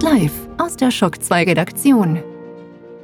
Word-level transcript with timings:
Jetzt 0.00 0.12
live 0.12 0.32
aus 0.56 0.76
der 0.76 0.90
Schock 0.90 1.22
2 1.22 1.44
Redaktion. 1.44 2.22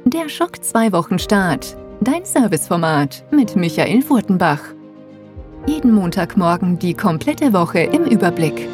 Der 0.05 0.29
Schock 0.29 0.63
2 0.63 0.91
Wochenstart. 0.93 1.77
Dein 2.01 2.25
Serviceformat 2.25 3.23
mit 3.29 3.55
Michael 3.55 4.01
Furtenbach. 4.01 4.61
Jeden 5.67 5.93
Montagmorgen 5.93 6.79
die 6.79 6.95
komplette 6.95 7.53
Woche 7.53 7.81
im 7.81 8.05
Überblick. 8.05 8.67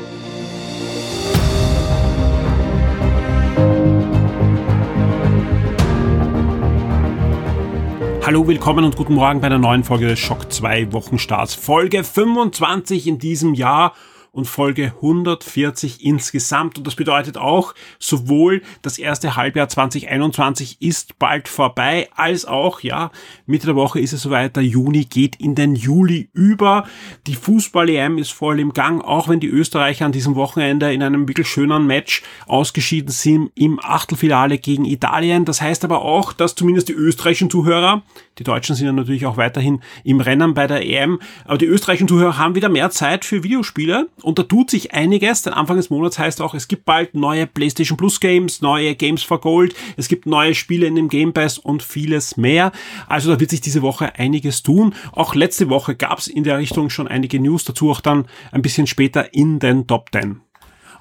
Hallo, 8.25 8.47
willkommen 8.47 8.85
und 8.85 8.95
guten 8.95 9.15
Morgen 9.15 9.41
bei 9.41 9.47
einer 9.47 9.59
neuen 9.59 9.83
Folge 9.83 10.07
des 10.07 10.19
Schock 10.19 10.49
2 10.49 10.93
Wochenstarts. 10.93 11.55
Folge 11.55 12.05
25 12.05 13.05
in 13.05 13.17
diesem 13.17 13.53
Jahr 13.53 13.93
und 14.33 14.45
Folge 14.45 14.93
140 14.95 16.03
insgesamt. 16.03 16.79
Und 16.79 16.87
das 16.87 16.95
bedeutet 16.95 17.37
auch, 17.37 17.75
sowohl 17.99 18.63
das 18.81 18.97
erste 18.97 19.35
Halbjahr 19.35 19.69
2021 19.69 20.81
ist 20.81 21.19
bald 21.19 21.47
vorbei, 21.47 22.09
als 22.15 22.45
auch, 22.45 22.81
ja, 22.81 23.11
Mitte 23.45 23.67
der 23.67 23.75
Woche 23.75 23.99
ist 23.99 24.11
es 24.11 24.23
soweit, 24.23 24.55
der 24.55 24.63
Juni 24.63 25.05
geht 25.05 25.35
in 25.35 25.53
den 25.53 25.75
Juli 25.75 26.29
über. 26.33 26.87
Die 27.27 27.35
Fußball-EM 27.35 28.17
ist 28.17 28.31
voll 28.31 28.59
im 28.59 28.73
Gang, 28.73 29.03
auch 29.03 29.29
wenn 29.29 29.39
die 29.39 29.47
Österreicher 29.47 30.05
an 30.05 30.11
diesem 30.11 30.35
Wochenende 30.35 30.91
in 30.91 31.03
einem 31.03 31.27
wirklich 31.27 31.47
schönen 31.47 31.85
Match 31.85 32.23
ausgeschieden 32.47 33.11
sind 33.11 33.51
im 33.53 33.79
Achtelfinale 33.83 34.57
gegen 34.57 34.85
Italien. 34.85 35.45
Das 35.45 35.61
heißt 35.61 35.85
aber 35.85 36.01
auch, 36.01 36.33
dass 36.33 36.55
zumindest 36.55 36.89
die 36.89 36.93
österreichischen 36.93 37.51
Zuhörer, 37.51 38.01
die 38.39 38.43
Deutschen 38.43 38.75
sind 38.75 38.87
ja 38.87 38.93
natürlich 38.93 39.27
auch 39.27 39.37
weiterhin 39.37 39.81
im 40.03 40.21
Rennen 40.21 40.55
bei 40.55 40.65
der 40.65 40.83
EM, 40.83 41.19
aber 41.45 41.59
die 41.59 41.67
österreichischen 41.67 42.07
Zuhörer 42.07 42.39
haben 42.39 42.55
wieder 42.55 42.69
mehr 42.69 42.89
Zeit 42.89 43.25
für 43.25 43.43
Videospiele 43.43 44.07
und 44.23 44.39
da 44.39 44.43
tut 44.43 44.69
sich 44.69 44.93
einiges, 44.93 45.41
denn 45.41 45.53
Anfang 45.53 45.77
des 45.77 45.89
Monats 45.89 46.17
heißt 46.17 46.41
auch, 46.41 46.53
es 46.53 46.67
gibt 46.67 46.85
bald 46.85 47.13
neue 47.13 47.45
PlayStation 47.45 47.97
Plus 47.97 48.19
Games, 48.19 48.61
neue 48.61 48.95
Games 48.95 49.23
for 49.23 49.39
Gold, 49.41 49.75
es 49.97 50.07
gibt 50.07 50.25
neue 50.25 50.55
Spiele 50.55 50.87
in 50.87 50.95
dem 50.95 51.09
Game 51.09 51.33
Pass 51.33 51.57
und 51.57 51.83
vieles 51.83 52.37
mehr. 52.37 52.71
Also 53.07 53.31
da 53.31 53.39
wird 53.39 53.49
sich 53.49 53.61
diese 53.61 53.81
Woche 53.81 54.15
einiges 54.15 54.63
tun. 54.63 54.95
Auch 55.11 55.35
letzte 55.35 55.69
Woche 55.69 55.95
gab 55.95 56.19
es 56.19 56.27
in 56.27 56.43
der 56.43 56.57
Richtung 56.57 56.89
schon 56.89 57.07
einige 57.07 57.39
News, 57.39 57.65
dazu 57.65 57.91
auch 57.91 58.01
dann 58.01 58.25
ein 58.51 58.61
bisschen 58.61 58.87
später 58.87 59.33
in 59.33 59.59
den 59.59 59.87
Top 59.87 60.09
10. 60.11 60.41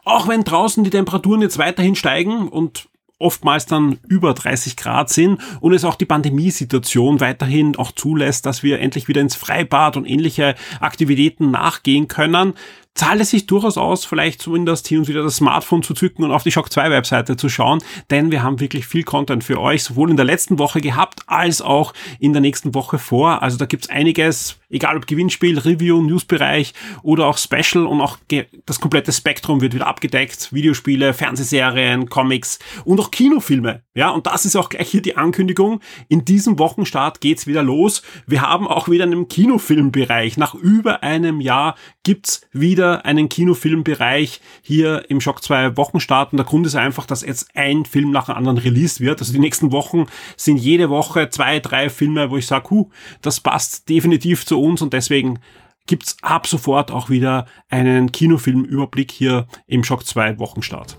Auch 0.05 0.27
wenn 0.27 0.43
draußen 0.43 0.83
die 0.83 0.91
Temperaturen 0.91 1.43
jetzt 1.43 1.59
weiterhin 1.59 1.95
steigen 1.95 2.49
und 2.49 2.89
oftmals 3.23 3.67
dann 3.67 3.99
über 4.09 4.35
30 4.35 4.77
Grad 4.77 5.09
sind 5.09 5.41
und 5.61 5.73
es 5.73 5.85
auch 5.85 5.95
die 5.95 6.07
Pandemiesituation 6.07 7.21
weiterhin 7.21 7.77
auch 7.77 7.93
zulässt, 7.93 8.45
dass 8.45 8.63
wir 8.63 8.81
endlich 8.81 9.09
wieder 9.09 9.21
ins 9.21 9.37
Freibad 9.37 9.97
und 9.97 10.05
ähnliche 10.05 10.57
Aktivitäten 10.81 11.53
nachgehen 11.53 12.09
können, 12.09 12.55
zahlt 12.95 13.21
es 13.21 13.31
sich 13.31 13.47
durchaus 13.47 13.79
aus, 13.79 14.05
vielleicht 14.05 14.43
zumindest 14.43 14.87
hin 14.87 14.99
und 14.99 15.09
wieder 15.09 15.23
das 15.23 15.37
Smartphone 15.37 15.83
zu 15.83 15.95
zücken 15.95 16.25
und 16.25 16.31
auf 16.31 16.43
die 16.43 16.53
Shock 16.53 16.71
2 16.71 16.91
Webseite 16.91 17.37
zu 17.37 17.49
schauen, 17.49 17.83
denn 18.11 18.31
wir 18.31 18.43
haben 18.43 18.61
wirklich 18.61 18.87
viel 18.87 19.03
Content 19.03 19.45
für 19.45 19.61
euch, 19.61 19.83
sowohl 19.83 20.11
in 20.11 20.17
der 20.17 20.27
letzten 20.27 20.59
Woche 20.59 20.81
gehabt, 20.81 21.21
als 21.27 21.63
auch 21.63 21.95
in 22.21 22.33
der 22.33 22.43
nächsten 22.43 22.75
Woche 22.75 22.99
vor. 22.99 23.43
Also 23.43 23.57
da 23.57 23.65
gibt's 23.65 23.89
einiges, 23.89 24.59
egal 24.69 24.97
ob 24.97 25.07
Gewinnspiel, 25.07 25.59
Review, 25.59 26.03
Newsbereich 26.03 26.75
oder 27.03 27.27
auch 27.27 27.39
Special 27.39 27.87
und 27.87 28.01
auch 28.01 28.19
das 28.67 28.81
komplette 28.81 29.13
Spektrum 29.13 29.63
wird 29.63 29.75
wieder 29.75 29.87
abgedeckt. 29.87 30.53
Videospiele, 30.53 31.15
Fernsehserien, 31.15 32.09
Comics 32.11 32.59
und 32.85 33.01
auch 33.01 33.11
Kinofilme. 33.11 33.83
Ja, 33.95 34.11
und 34.11 34.27
das 34.27 34.45
ist 34.45 34.57
auch 34.57 34.69
gleich 34.69 34.91
hier 34.91 35.03
die 35.03 35.17
Ankündigung. 35.17 35.81
In 36.09 36.25
diesem 36.25 36.59
Wochenstart 36.59 37.21
geht's 37.21 37.47
wieder 37.47 37.63
los. 37.63 38.03
Wir 38.27 38.43
haben 38.43 38.67
auch 38.67 38.89
wieder 38.89 39.05
einen 39.05 39.29
Kinofilmbereich. 39.29 40.37
Nach 40.37 40.55
über 40.55 41.03
einem 41.03 41.41
Jahr 41.41 41.75
gibt's 42.03 42.43
wieder 42.53 42.82
wieder 42.83 43.05
einen 43.05 43.29
Kinofilmbereich 43.29 44.41
hier 44.61 45.09
im 45.09 45.21
Shock 45.21 45.41
2 45.45 45.77
Wochenstart. 45.77 46.33
Und 46.33 46.39
der 46.39 46.47
Grund 46.47 46.67
ist 46.67 46.75
einfach, 46.75 47.07
dass 47.07 47.23
jetzt 47.23 47.51
ein 47.55 47.85
Film 47.85 48.11
nach 48.11 48.27
dem 48.27 48.35
anderen 48.35 48.59
released 48.59 49.01
wird. 49.01 49.21
Also 49.21 49.33
die 49.33 49.39
nächsten 49.39 49.71
Wochen 49.71 50.07
sind 50.37 50.57
jede 50.57 50.91
Woche 50.91 51.31
zwei, 51.31 51.61
drei 51.61 51.89
Filme, 51.91 52.31
wo 52.31 52.37
ich 52.37 52.47
sage, 52.49 52.71
huh, 52.71 52.91
das 53.21 53.39
passt 53.39 53.89
definitiv 53.89 54.45
zu 54.45 54.61
uns 54.61 54.83
und 54.83 54.93
deswegen 54.93 55.39
gibt's 55.87 56.17
ab 56.23 56.49
sofort 56.49 56.91
auch 56.91 57.09
wieder 57.09 57.47
einen 57.69 58.11
Kinofilmüberblick 58.11 59.13
hier 59.13 59.47
im 59.69 59.85
Shock 59.85 60.05
2 60.05 60.41
Wochenstart. 60.41 60.97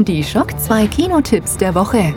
Die 0.00 0.24
Shock 0.24 0.58
2 0.58 0.88
Kinotipps 0.88 1.56
der 1.58 1.76
Woche. 1.76 2.12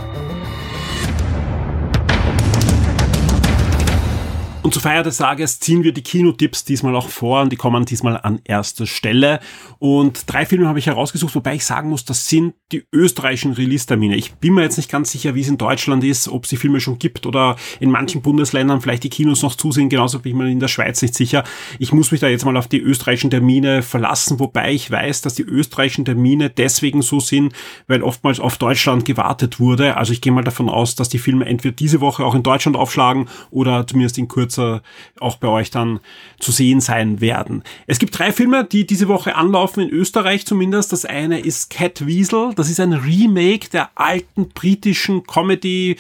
Und 4.63 4.74
zur 4.74 4.81
Feier 4.81 5.03
des 5.03 5.18
Tages 5.18 5.59
ziehen 5.59 5.84
wir 5.84 5.91
die 5.91 6.03
Kinotipps 6.03 6.63
diesmal 6.63 6.96
auch 6.96 7.09
vor 7.09 7.41
und 7.41 7.51
die 7.51 7.57
kommen 7.57 7.84
diesmal 7.84 8.16
an 8.16 8.40
erster 8.46 8.88
Stelle. 8.88 9.41
Und 9.78 10.24
drei 10.28 10.46
Filme 10.46 10.69
habe 10.69 10.79
ich 10.79 10.88
herausgesucht, 10.88 11.35
wobei 11.35 11.56
ich 11.56 11.66
sagen 11.66 11.90
muss, 11.90 12.06
das 12.06 12.29
sind 12.29 12.53
die 12.72 12.85
österreichischen 12.94 13.52
Release-Termine. 13.52 14.16
Ich 14.16 14.35
bin 14.35 14.53
mir 14.53 14.62
jetzt 14.62 14.78
nicht 14.78 14.90
ganz 14.90 15.12
sicher, 15.12 15.35
wie 15.35 15.41
es 15.41 15.50
in 15.50 15.57
Deutschland 15.57 16.02
ist, 16.06 16.29
ob 16.29 16.46
es 16.46 16.50
die 16.50 16.56
Filme 16.56 16.79
schon 16.79 16.97
gibt 16.97 17.25
oder 17.25 17.57
in 17.81 17.91
manchen 17.91 18.22
Bundesländern 18.22 18.79
vielleicht 18.79 19.03
die 19.03 19.09
Kinos 19.09 19.41
noch 19.41 19.56
zusehen. 19.56 19.90
Genauso 19.90 20.19
bin 20.19 20.31
ich 20.31 20.38
mir 20.38 20.50
in 20.50 20.62
der 20.62 20.69
Schweiz 20.69 21.02
nicht 21.02 21.13
sicher. 21.13 21.44
Ich 21.78 21.91
muss 21.91 22.12
mich 22.12 22.22
da 22.22 22.29
jetzt 22.29 22.46
mal 22.46 22.56
auf 22.56 22.69
die 22.69 22.79
österreichischen 22.79 23.31
Termine 23.31 23.81
verlassen, 23.81 24.40
wobei 24.40 24.72
ich 24.72 24.90
weiß, 24.90 25.19
dass 25.19 25.35
die 25.35 25.44
österreichischen 25.44 26.06
Termine 26.06 26.50
deswegen 26.50 27.02
so 27.02 27.19
sind, 27.19 27.52
weil 27.88 28.02
oftmals 28.02 28.40
auf 28.40 28.57
Deutschland 28.57 29.03
gewartet 29.03 29.59
wurde. 29.59 29.97
Also 29.97 30.13
ich 30.13 30.22
gehe 30.22 30.31
mal 30.31 30.46
davon 30.46 30.69
aus, 30.69 30.96
dass 30.96 31.09
die 31.09 31.19
Filme 31.19 31.47
entweder 31.47 31.75
diese 31.75 32.00
Woche 32.00 32.23
auch 32.23 32.34
in 32.34 32.44
Deutschland 32.44 32.78
aufschlagen 32.78 33.28
oder 33.52 33.85
zumindest 33.85 34.18
in 34.18 34.29
kurzer 34.29 34.53
kürzer 34.53 34.81
auch 35.19 35.38
bei 35.38 35.47
euch 35.47 35.72
dann 35.72 36.00
zu 36.40 36.52
sehen 36.52 36.81
sein 36.81 37.22
werden. 37.22 37.64
Es 37.88 38.00
gibt 38.00 38.18
drei 38.18 38.31
Filme, 38.31 38.64
die 38.66 38.86
diese 38.86 39.08
Woche 39.08 39.36
anlaufen, 39.36 39.84
in 39.84 39.90
Österreich 39.90 40.46
zumindest. 40.46 40.91
Das 40.91 41.06
eine 41.06 41.40
ist 41.40 41.69
Cat 41.69 42.06
Weasel. 42.06 42.53
Das 42.56 42.69
ist 42.69 42.80
ein 42.80 42.94
Remake 42.94 43.69
der 43.69 43.90
alten 43.96 44.50
britischen 44.50 45.25
Comedy 45.25 45.97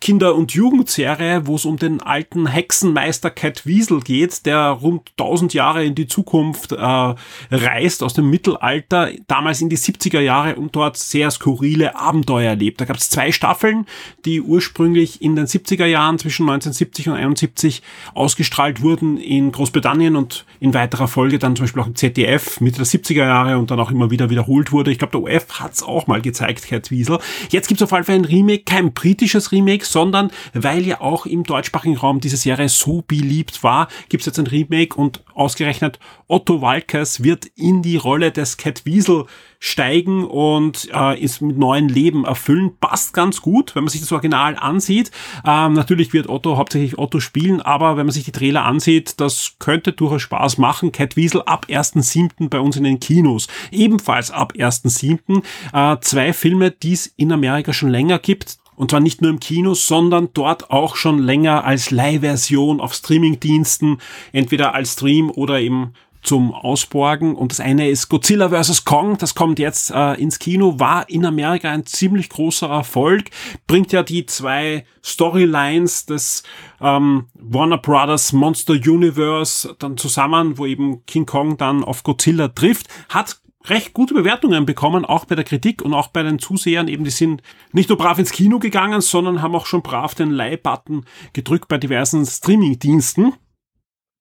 Kinder- 0.00 0.36
und 0.36 0.52
Jugendserie, 0.52 1.46
wo 1.46 1.56
es 1.56 1.64
um 1.64 1.76
den 1.76 2.00
alten 2.00 2.46
Hexenmeister 2.46 3.30
Cat 3.30 3.66
Wiesel 3.66 4.00
geht, 4.00 4.46
der 4.46 4.68
rund 4.68 5.10
1000 5.18 5.54
Jahre 5.54 5.84
in 5.84 5.96
die 5.96 6.06
Zukunft 6.06 6.70
äh, 6.70 7.14
reist 7.50 8.04
aus 8.04 8.14
dem 8.14 8.30
Mittelalter, 8.30 9.10
damals 9.26 9.60
in 9.60 9.68
die 9.68 9.76
70er 9.76 10.20
Jahre 10.20 10.54
und 10.54 10.76
dort 10.76 10.96
sehr 10.96 11.32
skurrile 11.32 11.96
Abenteuer 11.96 12.50
erlebt. 12.50 12.80
Da 12.80 12.84
gab 12.84 12.96
es 12.96 13.10
zwei 13.10 13.32
Staffeln, 13.32 13.86
die 14.24 14.40
ursprünglich 14.40 15.20
in 15.20 15.34
den 15.34 15.46
70er 15.46 15.86
Jahren 15.86 16.18
zwischen 16.20 16.44
1970 16.44 17.08
und 17.08 17.14
71 17.14 17.82
ausgestrahlt 18.14 18.82
wurden 18.82 19.18
in 19.18 19.50
Großbritannien 19.50 20.14
und 20.14 20.46
in 20.60 20.74
weiterer 20.74 21.08
Folge 21.08 21.40
dann 21.40 21.56
zum 21.56 21.64
Beispiel 21.64 21.82
auch 21.82 21.88
im 21.88 21.96
ZDF 21.96 22.60
Mitte 22.60 22.76
der 22.76 22.86
70er 22.86 23.26
Jahre 23.26 23.58
und 23.58 23.72
dann 23.72 23.80
auch 23.80 23.90
immer 23.90 24.12
wieder 24.12 24.30
wiederholt 24.30 24.70
wurde. 24.70 24.92
Ich 24.92 24.98
glaube, 24.98 25.20
der 25.20 25.36
OF 25.36 25.60
hat 25.60 25.72
es 25.72 25.82
auch 25.82 26.06
mal 26.06 26.22
gezeigt, 26.22 26.68
Cat 26.68 26.92
Wiesel. 26.92 27.18
Jetzt 27.50 27.66
gibt 27.66 27.80
es 27.80 27.84
auf 27.84 27.90
jeden 27.90 28.04
Fall 28.04 28.14
ein 28.14 28.24
Remake, 28.24 28.62
kein 28.62 28.92
britisches 28.92 29.50
Remake, 29.50 29.87
sondern 29.92 30.30
weil 30.52 30.86
ja 30.86 31.00
auch 31.00 31.26
im 31.26 31.44
deutschsprachigen 31.44 31.96
Raum 31.96 32.20
diese 32.20 32.36
Serie 32.36 32.68
so 32.68 33.02
beliebt 33.06 33.62
war, 33.62 33.88
gibt 34.08 34.22
es 34.22 34.26
jetzt 34.26 34.38
ein 34.38 34.46
Remake 34.46 34.96
und 34.96 35.22
ausgerechnet 35.34 35.98
Otto 36.26 36.60
Walkers 36.60 37.22
wird 37.22 37.46
in 37.56 37.82
die 37.82 37.96
Rolle 37.96 38.30
des 38.30 38.56
Cat 38.56 38.84
Wiesel 38.84 39.24
steigen 39.60 40.24
und 40.24 40.88
äh, 40.92 41.18
ist 41.20 41.40
mit 41.40 41.58
neuen 41.58 41.88
Leben 41.88 42.24
erfüllen. 42.24 42.76
Passt 42.80 43.12
ganz 43.12 43.40
gut, 43.40 43.74
wenn 43.74 43.84
man 43.84 43.90
sich 43.90 44.00
das 44.00 44.12
Original 44.12 44.56
ansieht. 44.56 45.10
Ähm, 45.44 45.72
natürlich 45.72 46.12
wird 46.12 46.28
Otto 46.28 46.56
hauptsächlich 46.56 46.98
Otto 46.98 47.18
spielen, 47.18 47.60
aber 47.60 47.96
wenn 47.96 48.06
man 48.06 48.12
sich 48.12 48.24
die 48.24 48.32
Trailer 48.32 48.64
ansieht, 48.64 49.20
das 49.20 49.56
könnte 49.58 49.92
durchaus 49.92 50.22
Spaß 50.22 50.58
machen. 50.58 50.92
Cat 50.92 51.16
Wiesel 51.16 51.42
ab 51.42 51.66
1.7. 51.68 52.48
bei 52.48 52.60
uns 52.60 52.76
in 52.76 52.84
den 52.84 53.00
Kinos. 53.00 53.48
Ebenfalls 53.70 54.30
ab 54.30 54.52
1.7. 54.56 55.42
Äh, 55.72 56.00
zwei 56.00 56.32
Filme, 56.32 56.70
die 56.70 56.92
es 56.92 57.06
in 57.06 57.32
Amerika 57.32 57.72
schon 57.72 57.90
länger 57.90 58.18
gibt. 58.18 58.58
Und 58.78 58.92
zwar 58.92 59.00
nicht 59.00 59.20
nur 59.20 59.30
im 59.30 59.40
Kino, 59.40 59.74
sondern 59.74 60.28
dort 60.34 60.70
auch 60.70 60.94
schon 60.94 61.18
länger 61.18 61.64
als 61.64 61.90
Leihversion 61.90 62.80
auf 62.80 62.94
Streamingdiensten, 62.94 63.98
entweder 64.32 64.74
als 64.74 64.92
Stream 64.92 65.30
oder 65.30 65.60
eben 65.60 65.92
zum 66.22 66.52
Ausborgen. 66.54 67.34
Und 67.34 67.52
das 67.52 67.60
eine 67.60 67.88
ist 67.88 68.08
Godzilla 68.08 68.50
vs. 68.50 68.84
Kong, 68.84 69.18
das 69.18 69.34
kommt 69.34 69.58
jetzt 69.58 69.90
äh, 69.90 70.14
ins 70.14 70.38
Kino, 70.38 70.78
war 70.78 71.08
in 71.08 71.24
Amerika 71.24 71.70
ein 71.70 71.86
ziemlich 71.86 72.28
großer 72.28 72.68
Erfolg, 72.68 73.30
bringt 73.66 73.92
ja 73.92 74.02
die 74.02 74.26
zwei 74.26 74.84
Storylines 75.02 76.06
des 76.06 76.42
ähm, 76.80 77.26
Warner 77.34 77.78
Brothers 77.78 78.32
Monster 78.32 78.74
Universe 78.74 79.74
dann 79.78 79.96
zusammen, 79.96 80.58
wo 80.58 80.66
eben 80.66 81.04
King 81.06 81.26
Kong 81.26 81.56
dann 81.56 81.82
auf 81.82 82.02
Godzilla 82.02 82.48
trifft, 82.48 82.88
hat 83.08 83.40
recht 83.70 83.92
gute 83.94 84.14
Bewertungen 84.14 84.66
bekommen, 84.66 85.04
auch 85.04 85.24
bei 85.24 85.34
der 85.34 85.44
Kritik 85.44 85.82
und 85.82 85.94
auch 85.94 86.08
bei 86.08 86.22
den 86.22 86.38
Zusehern. 86.38 86.88
Eben, 86.88 87.04
die 87.04 87.10
sind 87.10 87.42
nicht 87.72 87.88
nur 87.88 87.98
brav 87.98 88.18
ins 88.18 88.32
Kino 88.32 88.58
gegangen, 88.58 89.00
sondern 89.00 89.42
haben 89.42 89.54
auch 89.54 89.66
schon 89.66 89.82
brav 89.82 90.14
den 90.14 90.30
Leih-Button 90.30 91.04
gedrückt 91.32 91.68
bei 91.68 91.78
diversen 91.78 92.24
Streaming-Diensten. 92.26 93.34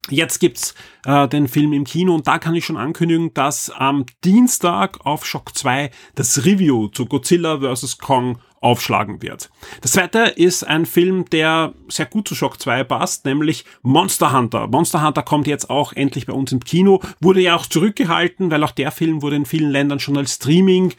Jetzt 0.10 0.40
gibt's 0.40 0.74
äh, 1.06 1.28
den 1.28 1.48
Film 1.48 1.74
im 1.74 1.84
Kino 1.84 2.16
und 2.16 2.28
da 2.28 2.40
kann 2.40 2.56
ich 2.56 2.66
schon 2.66 2.78
ankündigen, 2.78 3.34
dass 3.34 3.70
am 3.70 4.06
Dienstag 4.24 5.06
auf 5.06 5.26
Shock 5.26 5.56
2 5.56 5.92
das 6.16 6.46
Review 6.46 6.88
zu 6.88 7.06
Godzilla 7.06 7.60
vs. 7.60 7.98
Kong 7.98 8.40
aufschlagen 8.62 9.22
wird. 9.22 9.50
Das 9.82 9.92
zweite 9.92 10.20
ist 10.20 10.64
ein 10.64 10.86
Film, 10.86 11.26
der 11.30 11.74
sehr 11.88 12.06
gut 12.06 12.28
zu 12.28 12.36
Shock 12.36 12.60
2 12.60 12.84
passt, 12.84 13.26
nämlich 13.26 13.66
Monster 13.82 14.34
Hunter. 14.34 14.68
Monster 14.68 15.06
Hunter 15.06 15.24
kommt 15.24 15.48
jetzt 15.48 15.70
auch 15.70 15.94
endlich 15.94 16.26
bei 16.26 16.34
uns 16.34 16.52
im 16.52 16.60
Kino, 16.62 17.02
wurde 17.20 17.42
ja 17.42 17.56
auch 17.56 17.66
zurückgehalten, 17.66 18.52
weil 18.52 18.64
auch 18.64 18.72
der 18.72 18.92
Film 18.92 19.22
wurde 19.22 19.36
in 19.36 19.46
vielen 19.46 19.70
Ländern 19.70 20.00
schon 20.00 20.18
als 20.18 20.36
Streaming 20.36 20.94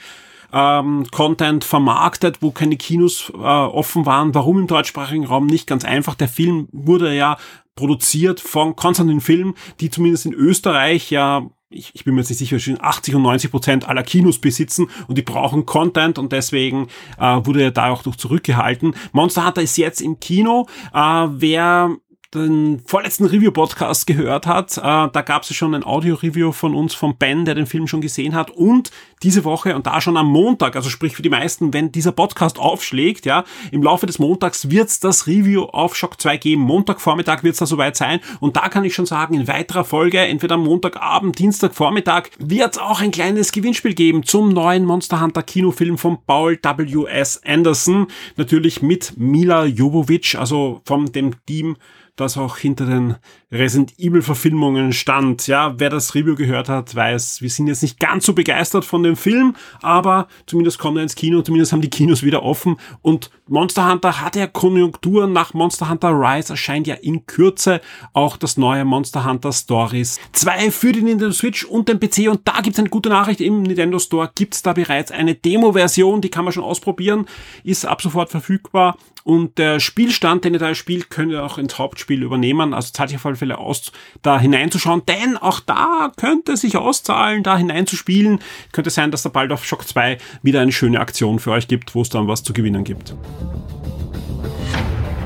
ähm, 0.52 1.06
Content 1.10 1.64
vermarktet, 1.64 2.38
wo 2.40 2.50
keine 2.50 2.76
Kinos 2.76 3.30
äh, 3.34 3.36
offen 3.36 4.06
waren. 4.06 4.34
Warum 4.34 4.60
im 4.60 4.66
deutschsprachigen 4.66 5.26
Raum 5.26 5.46
nicht? 5.46 5.66
Ganz 5.66 5.84
einfach. 5.84 6.14
Der 6.14 6.28
Film 6.28 6.68
wurde 6.72 7.14
ja 7.14 7.36
produziert 7.74 8.40
von 8.40 8.74
Konstantin 8.74 9.20
Film, 9.20 9.54
die 9.80 9.90
zumindest 9.90 10.26
in 10.26 10.34
Österreich 10.34 11.10
ja 11.10 11.48
ich, 11.70 11.90
ich 11.94 12.04
bin 12.04 12.14
mir 12.14 12.22
jetzt 12.22 12.30
nicht 12.30 12.38
sicher, 12.38 12.82
80 12.82 13.14
und 13.14 13.22
90 13.22 13.50
Prozent 13.50 13.88
aller 13.88 14.02
Kinos 14.02 14.38
besitzen 14.38 14.88
und 15.06 15.18
die 15.18 15.22
brauchen 15.22 15.66
Content 15.66 16.18
und 16.18 16.32
deswegen 16.32 16.88
äh, 17.18 17.40
wurde 17.44 17.62
er 17.62 17.70
da 17.70 17.90
auch 17.90 18.02
durch 18.02 18.16
zurückgehalten. 18.16 18.94
Monster 19.12 19.46
Hunter 19.46 19.62
ist 19.62 19.76
jetzt 19.76 20.00
im 20.00 20.18
Kino. 20.18 20.66
Äh, 20.94 20.98
wer 21.30 21.96
den 22.34 22.82
vorletzten 22.84 23.24
Review-Podcast 23.24 24.06
gehört 24.06 24.46
hat, 24.46 24.76
äh, 24.76 24.80
da 24.82 25.22
gab 25.24 25.44
es 25.44 25.54
schon 25.54 25.74
ein 25.74 25.82
Audio-Review 25.82 26.52
von 26.52 26.74
uns, 26.74 26.92
von 26.92 27.16
Ben, 27.16 27.46
der 27.46 27.54
den 27.54 27.64
Film 27.64 27.86
schon 27.86 28.02
gesehen 28.02 28.34
hat 28.34 28.50
und 28.50 28.90
diese 29.22 29.44
Woche 29.44 29.74
und 29.74 29.86
da 29.86 30.02
schon 30.02 30.18
am 30.18 30.26
Montag, 30.26 30.76
also 30.76 30.90
sprich 30.90 31.16
für 31.16 31.22
die 31.22 31.30
meisten, 31.30 31.72
wenn 31.72 31.90
dieser 31.90 32.12
Podcast 32.12 32.58
aufschlägt, 32.58 33.24
ja, 33.24 33.44
im 33.72 33.82
Laufe 33.82 34.04
des 34.04 34.18
Montags 34.18 34.70
wird's 34.70 35.00
das 35.00 35.26
Review 35.26 35.62
auf 35.62 35.96
Shock 35.96 36.20
2 36.20 36.36
geben. 36.36 36.62
Montagvormittag 36.62 37.44
wird's 37.44 37.60
da 37.60 37.66
soweit 37.66 37.96
sein 37.96 38.20
und 38.40 38.56
da 38.56 38.68
kann 38.68 38.84
ich 38.84 38.94
schon 38.94 39.06
sagen, 39.06 39.32
in 39.32 39.48
weiterer 39.48 39.84
Folge, 39.84 40.18
entweder 40.18 40.58
Montagabend, 40.58 41.38
Dienstagvormittag, 41.38 42.24
wird's 42.38 42.76
auch 42.76 43.00
ein 43.00 43.10
kleines 43.10 43.52
Gewinnspiel 43.52 43.94
geben 43.94 44.22
zum 44.22 44.50
neuen 44.50 44.84
Monster 44.84 45.22
Hunter 45.22 45.42
Kinofilm 45.42 45.96
von 45.96 46.18
Paul 46.26 46.58
W.S. 46.62 47.40
Anderson, 47.42 48.08
natürlich 48.36 48.82
mit 48.82 49.14
Mila 49.16 49.64
Jovovic, 49.64 50.34
also 50.34 50.82
von 50.84 51.10
dem 51.10 51.32
Team 51.46 51.76
das 52.20 52.36
auch 52.36 52.56
hinter 52.56 52.86
den 52.86 53.16
Resident 53.50 53.98
Evil 53.98 54.22
Verfilmungen 54.22 54.92
stand. 54.92 55.46
Ja, 55.46 55.74
wer 55.78 55.90
das 55.90 56.14
Review 56.14 56.34
gehört 56.34 56.68
hat, 56.68 56.94
weiß, 56.94 57.40
wir 57.40 57.50
sind 57.50 57.68
jetzt 57.68 57.82
nicht 57.82 57.98
ganz 57.98 58.26
so 58.26 58.34
begeistert 58.34 58.84
von 58.84 59.02
dem 59.02 59.16
Film, 59.16 59.54
aber 59.80 60.28
zumindest 60.46 60.78
kommt 60.78 60.98
er 60.98 61.02
ins 61.02 61.14
Kino, 61.14 61.42
zumindest 61.42 61.72
haben 61.72 61.80
die 61.80 61.90
Kinos 61.90 62.22
wieder 62.22 62.42
offen 62.42 62.76
und 63.00 63.30
Monster 63.50 63.90
Hunter 63.90 64.20
hat 64.20 64.36
ja 64.36 64.46
Konjunkturen. 64.46 65.32
Nach 65.32 65.54
Monster 65.54 65.88
Hunter 65.88 66.10
Rise 66.10 66.52
erscheint 66.52 66.86
ja 66.86 66.94
in 66.96 67.24
Kürze 67.24 67.80
auch 68.12 68.36
das 68.36 68.58
neue 68.58 68.84
Monster 68.84 69.24
Hunter 69.24 69.52
Stories 69.52 70.20
2 70.32 70.70
für 70.70 70.92
die 70.92 71.02
Nintendo 71.02 71.32
Switch 71.32 71.64
und 71.64 71.88
den 71.88 71.98
PC 71.98 72.28
und 72.28 72.46
da 72.46 72.60
gibt's 72.60 72.78
eine 72.78 72.90
gute 72.90 73.08
Nachricht. 73.08 73.40
Im 73.40 73.62
Nintendo 73.62 73.98
Store 73.98 74.30
gibt's 74.34 74.62
da 74.62 74.74
bereits 74.74 75.10
eine 75.10 75.34
Demo-Version, 75.34 76.20
die 76.20 76.28
kann 76.28 76.44
man 76.44 76.52
schon 76.52 76.64
ausprobieren, 76.64 77.26
ist 77.64 77.86
ab 77.86 78.02
sofort 78.02 78.30
verfügbar 78.30 78.98
und 79.28 79.58
der 79.58 79.78
Spielstand, 79.78 80.46
den 80.46 80.54
ihr 80.54 80.58
da 80.58 80.74
spielt, 80.74 81.10
könnt 81.10 81.32
ihr 81.32 81.44
auch 81.44 81.58
ins 81.58 81.78
Hauptspiel 81.78 82.22
übernehmen. 82.22 82.72
Also 82.72 82.92
zahlt 82.94 83.10
sich 83.10 83.18
auf 83.18 83.26
alle 83.26 83.36
Fälle 83.36 83.58
aus, 83.58 83.92
da 84.22 84.40
hineinzuschauen. 84.40 85.02
Denn 85.04 85.36
auch 85.36 85.60
da 85.60 86.10
könnte 86.16 86.56
sich 86.56 86.78
auszahlen, 86.78 87.42
da 87.42 87.58
hineinzuspielen. 87.58 88.38
Könnte 88.72 88.88
sein, 88.88 89.10
dass 89.10 89.24
da 89.24 89.28
bald 89.28 89.52
auf 89.52 89.66
Shock 89.66 89.86
2 89.86 90.16
wieder 90.40 90.62
eine 90.62 90.72
schöne 90.72 90.98
Aktion 90.98 91.40
für 91.40 91.50
euch 91.50 91.68
gibt, 91.68 91.94
wo 91.94 92.00
es 92.00 92.08
dann 92.08 92.26
was 92.26 92.42
zu 92.42 92.54
gewinnen 92.54 92.84
gibt. 92.84 93.14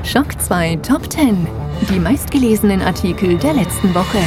Shock 0.03 0.37
2 0.37 0.75
Top 0.85 1.09
10. 1.09 1.47
Die 1.89 1.99
meistgelesenen 1.99 2.81
Artikel 2.81 3.37
der 3.37 3.53
letzten 3.53 3.95
Woche. 3.95 4.19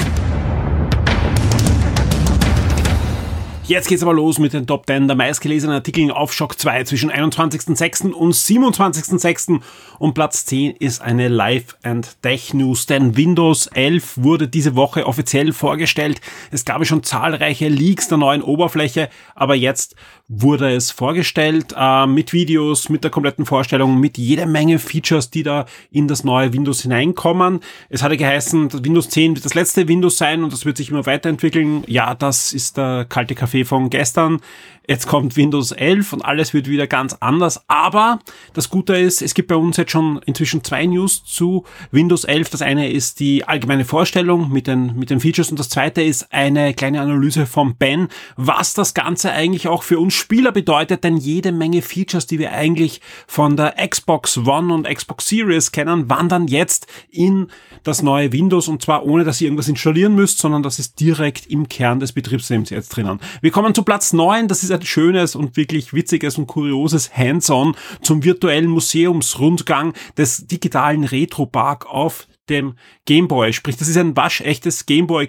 Jetzt 3.68 3.88
geht's 3.88 4.04
aber 4.04 4.14
los 4.14 4.38
mit 4.38 4.52
den 4.52 4.64
Top 4.68 4.86
10 4.86 5.08
der 5.08 5.16
meistgelesenen 5.16 5.74
Artikel 5.74 6.12
auf 6.12 6.32
Shock 6.32 6.56
2 6.56 6.84
zwischen 6.84 7.10
21.06. 7.10 8.12
und 8.12 8.32
27.06. 8.32 9.60
Und 9.98 10.14
Platz 10.14 10.46
10 10.46 10.76
ist 10.76 11.00
eine 11.02 11.26
Live 11.26 11.76
and 11.82 12.16
Tech 12.22 12.54
News, 12.54 12.86
denn 12.86 13.16
Windows 13.16 13.66
11 13.66 14.18
wurde 14.18 14.46
diese 14.46 14.76
Woche 14.76 15.04
offiziell 15.08 15.52
vorgestellt. 15.52 16.20
Es 16.52 16.64
gab 16.64 16.86
schon 16.86 17.02
zahlreiche 17.02 17.66
Leaks 17.66 18.06
der 18.06 18.18
neuen 18.18 18.42
Oberfläche, 18.42 19.08
aber 19.34 19.56
jetzt 19.56 19.96
wurde 20.28 20.75
es 20.75 20.90
vorgestellt 20.90 21.75
äh, 21.76 22.06
mit 22.06 22.32
Videos, 22.32 22.88
mit 22.88 23.05
der 23.05 23.11
kompletten 23.11 23.46
Vorstellung, 23.46 24.00
mit 24.00 24.19
jeder 24.19 24.46
Menge 24.46 24.78
Features, 24.78 25.31
die 25.31 25.44
da 25.44 25.67
in 25.90 26.08
das 26.08 26.25
neue 26.25 26.52
Windows 26.52 26.82
hineinkommen. 26.82 27.61
Es 27.88 28.02
hatte 28.02 28.17
geheißen, 28.17 28.84
Windows 28.84 29.08
10 29.08 29.37
wird 29.37 29.44
das 29.44 29.55
letzte 29.55 29.87
Windows 29.87 30.19
sein 30.19 30.43
und 30.43 30.52
das 30.52 30.64
wird 30.64 30.78
sich 30.78 30.90
immer 30.90 31.06
weiterentwickeln. 31.06 31.84
Ja, 31.87 32.14
das 32.14 32.52
ist 32.52 32.76
der 32.76 33.06
kalte 33.08 33.37
Kaffee 33.37 33.64
von 33.64 33.88
gestern. 33.88 34.40
Jetzt 34.88 35.08
kommt 35.08 35.37
Windows 35.37 35.73
11 35.73 36.12
und 36.12 36.23
alles 36.23 36.55
wird 36.55 36.69
wieder 36.69 36.87
ganz 36.87 37.17
anders. 37.19 37.64
Aber 37.67 38.20
das 38.52 38.70
Gute 38.70 38.96
ist, 38.96 39.20
es 39.20 39.34
gibt 39.34 39.49
bei 39.49 39.56
uns 39.56 39.76
jetzt 39.76 39.90
schon 39.90 40.20
inzwischen 40.26 40.62
zwei 40.62 40.87
News 40.87 41.25
zu 41.25 41.64
Windows 41.90 42.23
11. 42.23 42.50
Das 42.50 42.62
eine 42.62 42.90
ist 42.90 43.19
die 43.19 43.44
allgemeine 43.44 43.84
Vorstellung 43.84 44.52
mit 44.52 44.69
den, 44.69 44.96
mit 44.96 45.11
den 45.11 45.19
Features 45.19 45.50
und 45.50 45.58
das 45.58 45.70
zweite 45.70 46.02
ist 46.02 46.32
eine 46.32 46.73
kleine 46.73 47.00
Analyse 47.00 47.46
von 47.46 47.76
Ben, 47.76 48.08
was 48.37 48.75
das 48.75 48.94
Ganze 48.94 49.32
eigentlich 49.32 49.67
auch 49.67 49.82
für 49.82 49.99
uns 49.99 50.14
Spieler 50.16 50.52
bedeutet, 50.52 51.04
denn 51.04 51.16
jede 51.16 51.52
Menge 51.52 51.82
Features, 51.82 52.26
die 52.26 52.38
wir 52.38 52.52
eigentlich 52.52 53.00
von 53.26 53.56
der 53.56 53.74
Xbox 53.88 54.38
One 54.38 54.72
und 54.72 54.88
Xbox 54.88 55.28
Series 55.28 55.72
kennen, 55.72 56.08
wandern 56.10 56.48
jetzt 56.48 56.86
in 57.10 57.48
das 57.82 58.02
neue 58.02 58.32
Windows 58.32 58.68
und 58.68 58.82
zwar 58.82 59.04
ohne, 59.04 59.24
dass 59.24 59.40
ihr 59.40 59.46
irgendwas 59.46 59.68
installieren 59.68 60.14
müsst, 60.14 60.38
sondern 60.38 60.62
das 60.62 60.78
ist 60.78 60.98
direkt 61.00 61.46
im 61.46 61.68
Kern 61.68 62.00
des 62.00 62.12
Betriebssystems 62.12 62.70
jetzt 62.70 62.88
drinnen. 62.88 63.20
Wir 63.40 63.50
kommen 63.50 63.74
zu 63.74 63.82
Platz 63.82 64.12
9, 64.12 64.48
das 64.48 64.62
ist 64.62 64.72
ein 64.72 64.82
schönes 64.82 65.36
und 65.36 65.56
wirklich 65.56 65.92
witziges 65.92 66.38
und 66.38 66.46
kurioses 66.46 67.16
Hands-on 67.16 67.76
zum 68.02 68.24
virtuellen 68.24 68.70
Museumsrundgang 68.70 69.92
des 70.16 70.46
digitalen 70.46 71.04
Retro-Park 71.04 71.86
auf 71.86 72.26
dem 72.48 72.74
Gameboy. 73.04 73.52
Sprich, 73.52 73.76
das 73.76 73.88
ist 73.88 73.96
ein 73.96 74.16
waschechtes 74.16 74.86
Gameboy 74.86 75.28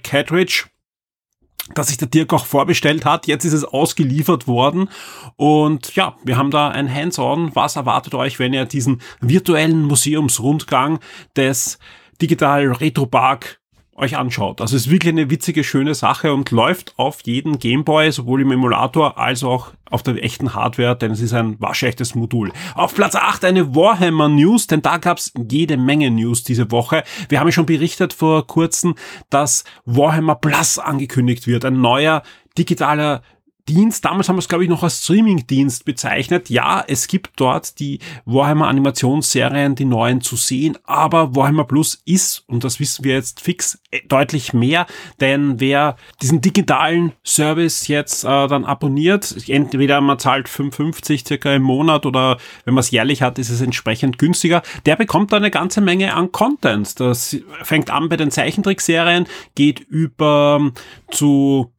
Das 1.74 1.88
sich 1.88 1.98
der 1.98 2.08
Dirk 2.08 2.34
auch 2.34 2.46
vorbestellt 2.46 3.06
hat. 3.06 3.28
Jetzt 3.28 3.46
ist 3.46 3.54
es 3.54 3.64
ausgeliefert 3.64 4.48
worden. 4.48 4.90
Und 5.36 5.96
ja, 5.96 6.16
wir 6.24 6.38
haben 6.38 6.52
da 6.52 6.70
ein 6.70 6.94
Hands-on. 6.94 7.56
Was 7.56 7.76
erwartet 7.76 8.16
euch, 8.16 8.40
wenn 8.40 8.54
ihr 8.54 8.66
diesen 8.66 9.02
virtuellen 9.20 9.84
Museumsrundgang 9.84 11.00
des 11.36 11.78
Digital 12.22 12.72
Retro 12.72 13.06
Park 13.06 13.60
euch 13.98 14.16
anschaut. 14.16 14.62
Also 14.62 14.76
ist 14.76 14.92
wirklich 14.92 15.12
eine 15.12 15.30
witzige, 15.30 15.64
schöne 15.64 15.96
Sache 15.96 16.34
und 16.34 16.52
läuft 16.52 16.94
auf 16.98 17.20
jeden 17.24 17.58
Gameboy, 17.58 18.12
sowohl 18.12 18.42
im 18.42 18.52
Emulator 18.52 19.18
als 19.18 19.44
auch 19.44 19.72
auf 19.90 20.04
der 20.04 20.24
echten 20.24 20.54
Hardware, 20.54 20.96
denn 20.96 21.12
es 21.12 21.20
ist 21.20 21.34
ein 21.34 21.60
waschechtes 21.60 22.14
Modul. 22.14 22.52
Auf 22.76 22.94
Platz 22.94 23.16
8 23.16 23.44
eine 23.46 23.76
Warhammer 23.76 24.30
News, 24.30 24.68
denn 24.68 24.82
da 24.82 24.98
gab's 24.98 25.34
jede 25.50 25.78
Menge 25.78 26.12
News 26.12 26.44
diese 26.44 26.72
Woche. 26.72 27.04
Wir 27.30 27.40
haben 27.40 27.48
ja 27.48 27.52
schon 27.52 27.66
berichtet 27.66 28.14
vor 28.14 28.46
kurzem, 28.46 28.96
dass 29.30 29.64
Warhammer 29.86 30.36
Plus 30.36 30.78
angekündigt 30.78 31.48
wird, 31.48 31.66
ein 31.66 31.82
neuer 31.82 32.22
digitaler 32.58 33.24
Dienst. 33.68 34.06
Damals 34.06 34.30
haben 34.30 34.36
wir 34.38 34.40
es, 34.40 34.48
glaube 34.48 34.64
ich, 34.64 34.70
noch 34.70 34.84
als 34.84 35.04
Streaming-Dienst 35.04 35.86
bezeichnet. 35.86 36.50
Ja, 36.50 36.84
es 36.88 37.08
gibt 37.08 37.32
dort 37.36 37.80
die 37.80 38.00
Warhammer 38.26 38.68
Animationsserien, 38.68 39.76
die 39.76 39.86
neuen 39.86 40.22
zu 40.22 40.36
sehen, 40.36 40.78
aber 40.86 41.36
Warhammer 41.36 41.66
Plus 41.66 42.02
ist, 42.06 42.44
und 42.48 42.64
das 42.64 42.80
wissen 42.80 43.04
wir 43.04 43.16
jetzt 43.16 43.42
fix, 43.42 43.80
äh, 43.92 44.00
deutlich 44.08 44.54
mehr, 44.54 44.88
denn 45.20 45.60
wer 45.60 45.98
diesen 46.22 46.42
digitalen 46.42 47.14
Service 47.24 47.88
jetzt 47.88 48.24
äh, 48.24 48.48
dann 48.48 48.66
abonniert, 48.66 49.36
entweder 49.48 50.02
man 50.02 50.20
zahlt 50.20 50.48
5,50 50.48 51.28
circa 51.28 51.54
im 51.54 51.64
Monat 51.64 52.06
oder 52.06 52.38
wenn 52.66 52.74
man 52.74 52.82
es 52.82 52.92
jährlich 52.92 53.22
hat, 53.22 53.40
ist 53.40 53.50
es 53.50 53.62
entsprechend 53.62 54.18
günstiger, 54.18 54.62
der 54.86 54.96
bekommt 54.96 55.32
da 55.34 55.38
eine 55.38 55.52
ganze 55.52 55.82
Menge 55.82 56.14
an 56.14 56.32
Content. 56.32 57.00
Das 57.00 57.38
fängt 57.64 57.90
an 57.90 58.10
bei 58.10 58.18
den 58.18 58.32
Zeichentrickserien, 58.32 59.28
geht 59.56 59.80
über 59.80 60.72
zu 61.12 61.72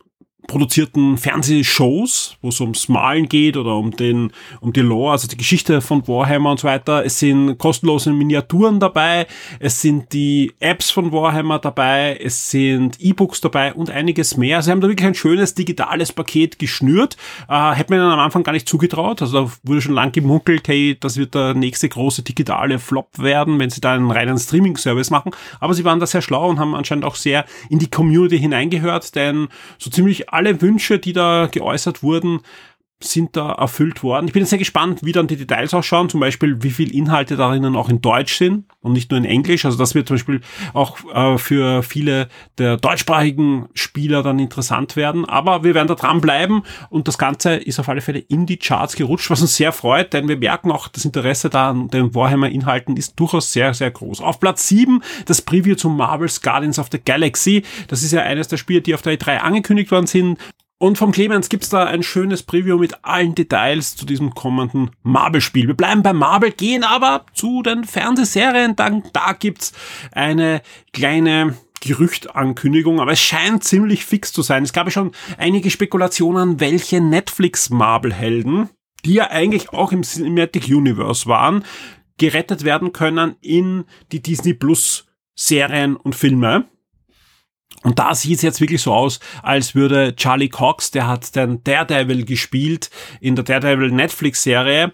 produzierten 0.49 1.19
Fernsehshows, 1.19 2.39
wo 2.43 2.49
es 2.49 2.61
ums 2.61 2.89
Malen 2.89 3.29
geht 3.29 3.57
oder 3.57 3.77
um 3.77 3.93
den, 3.93 4.33
um 4.61 4.73
die 4.73 4.81
Lore, 4.81 5.13
also 5.13 5.29
die 5.29 5.37
Geschichte 5.37 5.81
von 5.81 6.09
Warhammer 6.09 6.51
und 6.51 6.61
so 6.61 6.67
weiter. 6.67 7.05
Es 7.05 7.21
sind 7.21 7.59
kostenlose 7.59 8.13
Miniaturen 8.13 8.81
dabei, 8.81 9.27
es 9.61 9.81
sind 9.83 10.13
die 10.13 10.53
Apps 10.59 10.91
von 10.91 11.13
Warhammer 11.13 11.59
dabei, 11.59 12.19
es 12.21 12.51
sind 12.51 12.99
E-Books 12.99 13.43
dabei 13.43 13.75
und 13.75 13.91
einiges 13.91 14.37
mehr. 14.39 14.57
Also 14.57 14.67
sie 14.67 14.73
haben 14.73 14.81
da 14.81 14.89
wirklich 14.89 15.07
ein 15.07 15.15
schönes 15.15 15.55
digitales 15.55 16.13
Paket 16.13 16.59
geschnürt. 16.59 17.17
Äh, 17.49 17.73
hätte 17.73 17.93
man 17.93 18.01
am 18.01 18.19
Anfang 18.19 18.43
gar 18.43 18.53
nicht 18.53 18.69
zugetraut. 18.69 19.21
Also 19.21 19.45
da 19.45 19.53
wurde 19.65 19.83
schon 19.83 19.95
lang 19.95 20.13
gemunkelt, 20.13 20.67
hey, 20.67 20.97
das 20.99 21.19
wird 21.19 21.35
der 21.35 21.53
nächste 21.53 21.91
große 21.91 22.23
digitale 22.23 22.79
Flop 22.79 23.19
werden, 23.19 23.59
wenn 23.59 23.69
sie 23.69 23.83
da 23.83 23.93
einen 23.93 24.11
reinen 24.11 24.39
Streaming-Service 24.39 25.11
machen. 25.11 25.33
Aber 25.61 25.75
sie 25.75 25.85
waren 25.85 26.01
da 26.01 26.07
sehr 26.07 26.23
schlau 26.23 26.49
und 26.49 26.59
haben 26.59 26.75
anscheinend 26.75 27.05
auch 27.05 27.17
sehr 27.17 27.45
in 27.69 27.79
die 27.79 27.91
Community 27.91 28.39
hineingehört, 28.39 29.15
denn 29.15 29.49
so 29.77 29.91
ziemlich 29.91 30.31
alle 30.39 30.63
Wünsche, 30.63 30.99
die 31.01 31.13
da 31.13 31.49
geäußert 31.51 32.03
wurden, 32.03 32.41
sind 33.01 33.37
da 33.37 33.53
erfüllt 33.53 34.03
worden. 34.03 34.27
Ich 34.27 34.33
bin 34.33 34.45
sehr 34.45 34.59
gespannt, 34.59 35.01
wie 35.05 35.13
dann 35.13 35.29
die 35.29 35.37
Details 35.37 35.73
ausschauen, 35.73 36.09
zum 36.09 36.19
Beispiel 36.19 36.63
wie 36.63 36.71
viel 36.71 36.93
Inhalte 36.95 37.37
darin 37.37 37.77
auch 37.77 37.89
in 37.89 38.01
Deutsch 38.01 38.37
sind 38.37 38.65
und 38.81 38.93
nicht 38.93 39.11
nur 39.11 39.19
in 39.19 39.25
Englisch. 39.25 39.65
Also 39.65 39.79
das 39.79 39.95
wird 39.95 40.09
zum 40.09 40.17
Beispiel 40.17 40.41
auch 40.75 40.99
äh, 41.15 41.39
für 41.39 41.83
viele 41.85 42.29
der 42.59 42.77
deutschsprachigen 42.77 43.69
Spieler 43.75 44.25
dann 44.25 44.41
interessant 44.41 44.97
werden. 44.97 45.25
Aber 45.27 45.63
wir 45.63 45.75
werden 45.75 45.87
da 45.87 45.95
dranbleiben 45.95 46.63
und 46.91 47.07
das 47.07 47.19
Ganze 47.19 47.55
ist 47.55 47.79
auf 47.79 47.89
alle 47.89 48.01
Fälle 48.01 48.19
in 48.19 48.47
die 48.47 48.57
Charts 48.57 48.97
gerutscht, 48.97 49.31
was 49.31 49.43
uns 49.43 49.55
sehr 49.55 49.73
freut, 49.73 50.13
denn 50.13 50.27
wir 50.27 50.37
merken 50.37 50.73
auch, 50.73 50.89
das 50.89 51.05
Interesse 51.05 51.51
da 51.51 51.71
an 51.71 51.89
den 51.89 52.15
Warhammer-Inhalten 52.15 52.97
ist 52.97 53.19
durchaus 53.21 53.53
sehr, 53.53 53.75
sehr 53.75 53.93
groß. 53.93 54.21
Auf 54.21 54.41
Platz 54.41 54.67
7 54.69 55.03
das 55.27 55.41
Preview 55.43 55.77
zum 55.77 55.97
Marvel's 55.97 56.43
Guardians 56.43 56.79
of 56.79 56.89
the 56.91 57.01
Galaxy. 57.03 57.63
Das 57.87 58.03
ist 58.03 58.13
ja 58.13 58.23
eines 58.23 58.49
der 58.49 58.57
Spiele, 58.57 58.81
die 58.81 58.95
auf 58.95 59.03
der 59.03 59.19
E3 59.19 59.39
angekündigt 59.39 59.91
worden 59.93 60.07
sind. 60.07 60.39
Und 60.81 60.97
vom 60.97 61.11
Clemens 61.11 61.49
gibt's 61.49 61.71
da 61.71 61.85
ein 61.85 62.05
schönes 62.05 62.45
Preview 62.45 62.79
mit 62.79 63.05
allen 63.05 63.35
Details 63.35 63.97
zu 63.97 64.07
diesem 64.07 64.35
kommenden 64.35 64.91
Marvel-Spiel. 65.03 65.67
Wir 65.67 65.75
bleiben 65.75 66.05
bei 66.05 66.13
Marvel, 66.13 66.53
gehen 66.53 66.85
aber 66.85 67.27
zu 67.35 67.63
den 67.63 67.83
Fernsehserien. 67.83 68.77
Dann, 68.77 69.03
da 69.13 69.33
gibt's 69.33 69.73
eine 70.13 70.63
kleine 70.93 71.57
Gerüchtankündigung, 71.81 73.01
aber 73.01 73.13
es 73.13 73.21
scheint 73.21 73.65
ziemlich 73.65 74.05
fix 74.05 74.33
zu 74.33 74.43
sein. 74.43 74.63
Es 74.63 74.73
gab 74.73 74.87
ja 74.87 74.93
schon 74.93 75.11
einige 75.37 75.71
Spekulationen, 75.71 76.61
welche 76.61 77.01
Netflix-Marvel-Helden, 77.01 78.69
die 79.05 79.15
ja 79.15 79.31
eigentlich 79.31 79.71
auch 79.71 79.91
im 79.91 80.03
Cinematic 80.03 80.69
Universe 80.69 81.27
waren, 81.27 81.65
gerettet 82.19 82.63
werden 82.63 82.93
können 82.93 83.35
in 83.41 83.85
die 84.13 84.23
Disney 84.23 84.55
Plus 84.55 85.07
Serien 85.35 85.97
und 85.97 86.15
Filme. 86.15 86.67
Und 87.83 87.99
da 87.99 88.15
sieht 88.15 88.37
es 88.37 88.43
jetzt 88.43 88.61
wirklich 88.61 88.83
so 88.83 88.93
aus, 88.93 89.21
als 89.43 89.75
würde 89.75 90.17
Charlie 90.17 90.49
Cox, 90.49 90.91
der 90.91 91.07
hat 91.07 91.37
den 91.37 91.63
Daredevil 91.63 92.25
gespielt 92.25 92.91
in 93.21 93.37
der 93.37 93.45
Daredevil 93.45 93.93
Netflix-Serie, 93.93 94.93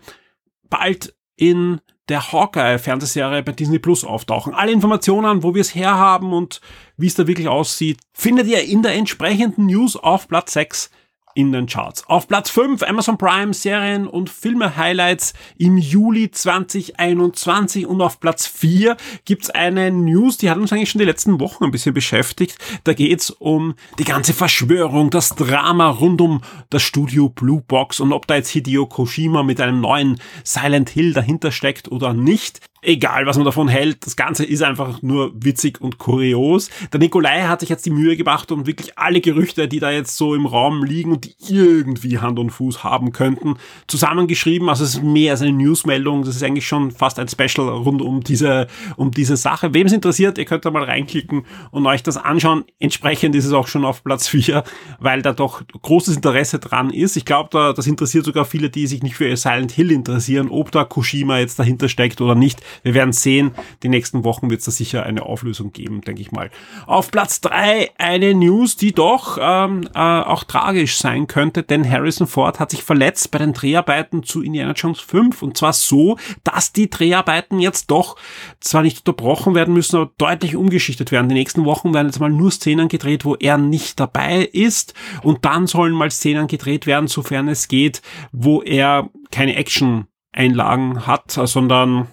bald 0.68 1.14
in 1.36 1.80
der 2.08 2.32
Hawkeye-Fernsehserie 2.32 3.42
bei 3.42 3.52
Disney 3.52 3.78
Plus 3.78 4.04
auftauchen. 4.04 4.54
Alle 4.54 4.72
Informationen, 4.72 5.42
wo 5.42 5.54
wir 5.54 5.62
es 5.62 5.74
herhaben 5.74 6.32
und 6.32 6.60
wie 6.96 7.06
es 7.06 7.14
da 7.14 7.26
wirklich 7.26 7.48
aussieht, 7.48 7.98
findet 8.12 8.46
ihr 8.46 8.62
in 8.62 8.82
der 8.82 8.94
entsprechenden 8.94 9.66
News 9.66 9.96
auf 9.96 10.28
Platz 10.28 10.52
6 10.52 10.90
in 11.34 11.52
den 11.52 11.66
Charts. 11.66 12.06
Auf 12.08 12.28
Platz 12.28 12.50
5 12.50 12.82
Amazon 12.82 13.18
Prime 13.18 13.52
Serien 13.54 14.06
und 14.06 14.30
Filme 14.30 14.76
Highlights 14.76 15.34
im 15.58 15.76
Juli 15.76 16.30
2021 16.30 17.86
und 17.86 18.00
auf 18.00 18.20
Platz 18.20 18.46
4 18.46 18.96
gibt's 19.24 19.50
eine 19.50 19.90
News, 19.90 20.38
die 20.38 20.50
hat 20.50 20.58
uns 20.58 20.72
eigentlich 20.72 20.90
schon 20.90 21.00
die 21.00 21.04
letzten 21.04 21.40
Wochen 21.40 21.64
ein 21.64 21.70
bisschen 21.70 21.94
beschäftigt. 21.94 22.58
Da 22.84 22.92
geht's 22.94 23.30
um 23.30 23.74
die 23.98 24.04
ganze 24.04 24.32
Verschwörung, 24.32 25.10
das 25.10 25.30
Drama 25.30 25.88
rund 25.88 26.20
um 26.20 26.40
das 26.70 26.82
Studio 26.82 27.28
Blue 27.28 27.62
Box 27.66 28.00
und 28.00 28.12
ob 28.12 28.26
da 28.26 28.36
jetzt 28.36 28.50
Hideo 28.50 28.86
Kojima 28.86 29.42
mit 29.42 29.60
einem 29.60 29.80
neuen 29.80 30.20
Silent 30.44 30.90
Hill 30.90 31.12
dahinter 31.12 31.52
steckt 31.52 31.90
oder 31.90 32.12
nicht 32.12 32.60
egal 32.84 33.26
was 33.26 33.36
man 33.36 33.44
davon 33.44 33.68
hält, 33.68 34.06
das 34.06 34.16
Ganze 34.16 34.44
ist 34.44 34.62
einfach 34.62 35.02
nur 35.02 35.32
witzig 35.34 35.80
und 35.80 35.98
kurios. 35.98 36.70
Der 36.92 37.00
Nikolai 37.00 37.42
hat 37.42 37.60
sich 37.60 37.68
jetzt 37.68 37.86
die 37.86 37.90
Mühe 37.90 38.16
gemacht, 38.16 38.52
um 38.52 38.66
wirklich 38.66 38.98
alle 38.98 39.20
Gerüchte, 39.20 39.68
die 39.68 39.80
da 39.80 39.90
jetzt 39.90 40.16
so 40.16 40.34
im 40.34 40.46
Raum 40.46 40.84
liegen 40.84 41.12
und 41.12 41.24
die 41.24 41.34
irgendwie 41.48 42.18
Hand 42.18 42.38
und 42.38 42.50
Fuß 42.50 42.84
haben 42.84 43.12
könnten, 43.12 43.56
zusammengeschrieben. 43.86 44.68
Also 44.68 44.84
es 44.84 44.94
ist 44.94 45.02
mehr 45.02 45.32
als 45.32 45.42
eine 45.42 45.52
Newsmeldung, 45.52 46.24
das 46.24 46.36
ist 46.36 46.42
eigentlich 46.42 46.66
schon 46.66 46.90
fast 46.90 47.18
ein 47.18 47.28
Special 47.28 47.68
rund 47.68 48.02
um 48.02 48.22
diese, 48.22 48.66
um 48.96 49.10
diese 49.10 49.36
Sache. 49.36 49.74
Wem 49.74 49.86
es 49.86 49.92
interessiert, 49.92 50.38
ihr 50.38 50.44
könnt 50.44 50.64
da 50.64 50.70
mal 50.70 50.84
reinklicken 50.84 51.44
und 51.70 51.86
euch 51.86 52.02
das 52.02 52.16
anschauen. 52.16 52.64
Entsprechend 52.78 53.34
ist 53.34 53.44
es 53.44 53.52
auch 53.52 53.66
schon 53.66 53.84
auf 53.84 54.04
Platz 54.04 54.28
4, 54.28 54.64
weil 54.98 55.22
da 55.22 55.32
doch 55.32 55.62
großes 55.82 56.16
Interesse 56.16 56.58
dran 56.58 56.90
ist. 56.90 57.16
Ich 57.16 57.24
glaube, 57.24 57.48
da, 57.52 57.72
das 57.72 57.86
interessiert 57.86 58.24
sogar 58.24 58.44
viele, 58.44 58.70
die 58.70 58.86
sich 58.86 59.02
nicht 59.02 59.16
für 59.16 59.34
Silent 59.36 59.72
Hill 59.72 59.90
interessieren, 59.90 60.48
ob 60.50 60.70
da 60.70 60.84
Kushima 60.84 61.38
jetzt 61.38 61.58
dahinter 61.58 61.88
steckt 61.88 62.20
oder 62.20 62.34
nicht. 62.34 62.60
Wir 62.82 62.94
werden 62.94 63.12
sehen, 63.12 63.52
die 63.82 63.88
nächsten 63.88 64.24
Wochen 64.24 64.50
wird 64.50 64.60
es 64.60 64.66
da 64.66 64.72
sicher 64.72 65.04
eine 65.04 65.24
Auflösung 65.24 65.72
geben, 65.72 66.00
denke 66.00 66.20
ich 66.20 66.32
mal. 66.32 66.50
Auf 66.86 67.10
Platz 67.10 67.40
drei 67.40 67.90
eine 67.98 68.34
News, 68.34 68.76
die 68.76 68.92
doch 68.92 69.38
ähm, 69.40 69.88
äh, 69.94 69.98
auch 69.98 70.44
tragisch 70.44 70.98
sein 70.98 71.26
könnte, 71.26 71.62
denn 71.62 71.88
Harrison 71.88 72.26
Ford 72.26 72.60
hat 72.60 72.70
sich 72.70 72.82
verletzt 72.82 73.30
bei 73.30 73.38
den 73.38 73.52
Dreharbeiten 73.52 74.22
zu 74.22 74.42
Indiana 74.42 74.72
Jones 74.72 75.00
5 75.00 75.42
und 75.42 75.56
zwar 75.56 75.72
so, 75.72 76.16
dass 76.42 76.72
die 76.72 76.90
Dreharbeiten 76.90 77.60
jetzt 77.60 77.90
doch 77.90 78.16
zwar 78.60 78.82
nicht 78.82 78.98
unterbrochen 78.98 79.54
werden 79.54 79.74
müssen, 79.74 79.96
aber 79.96 80.12
deutlich 80.18 80.56
umgeschichtet 80.56 81.12
werden. 81.12 81.28
Die 81.28 81.34
nächsten 81.34 81.64
Wochen 81.64 81.94
werden 81.94 82.08
jetzt 82.08 82.20
mal 82.20 82.30
nur 82.30 82.50
Szenen 82.50 82.88
gedreht, 82.88 83.24
wo 83.24 83.34
er 83.34 83.58
nicht 83.58 84.00
dabei 84.00 84.42
ist 84.52 84.94
und 85.22 85.44
dann 85.44 85.66
sollen 85.66 85.92
mal 85.92 86.10
Szenen 86.10 86.46
gedreht 86.46 86.86
werden, 86.86 87.08
sofern 87.08 87.48
es 87.48 87.68
geht, 87.68 88.02
wo 88.32 88.62
er 88.62 89.10
keine 89.30 89.56
Action 89.56 90.06
Einlagen 90.34 91.06
hat, 91.06 91.30
sondern 91.30 92.08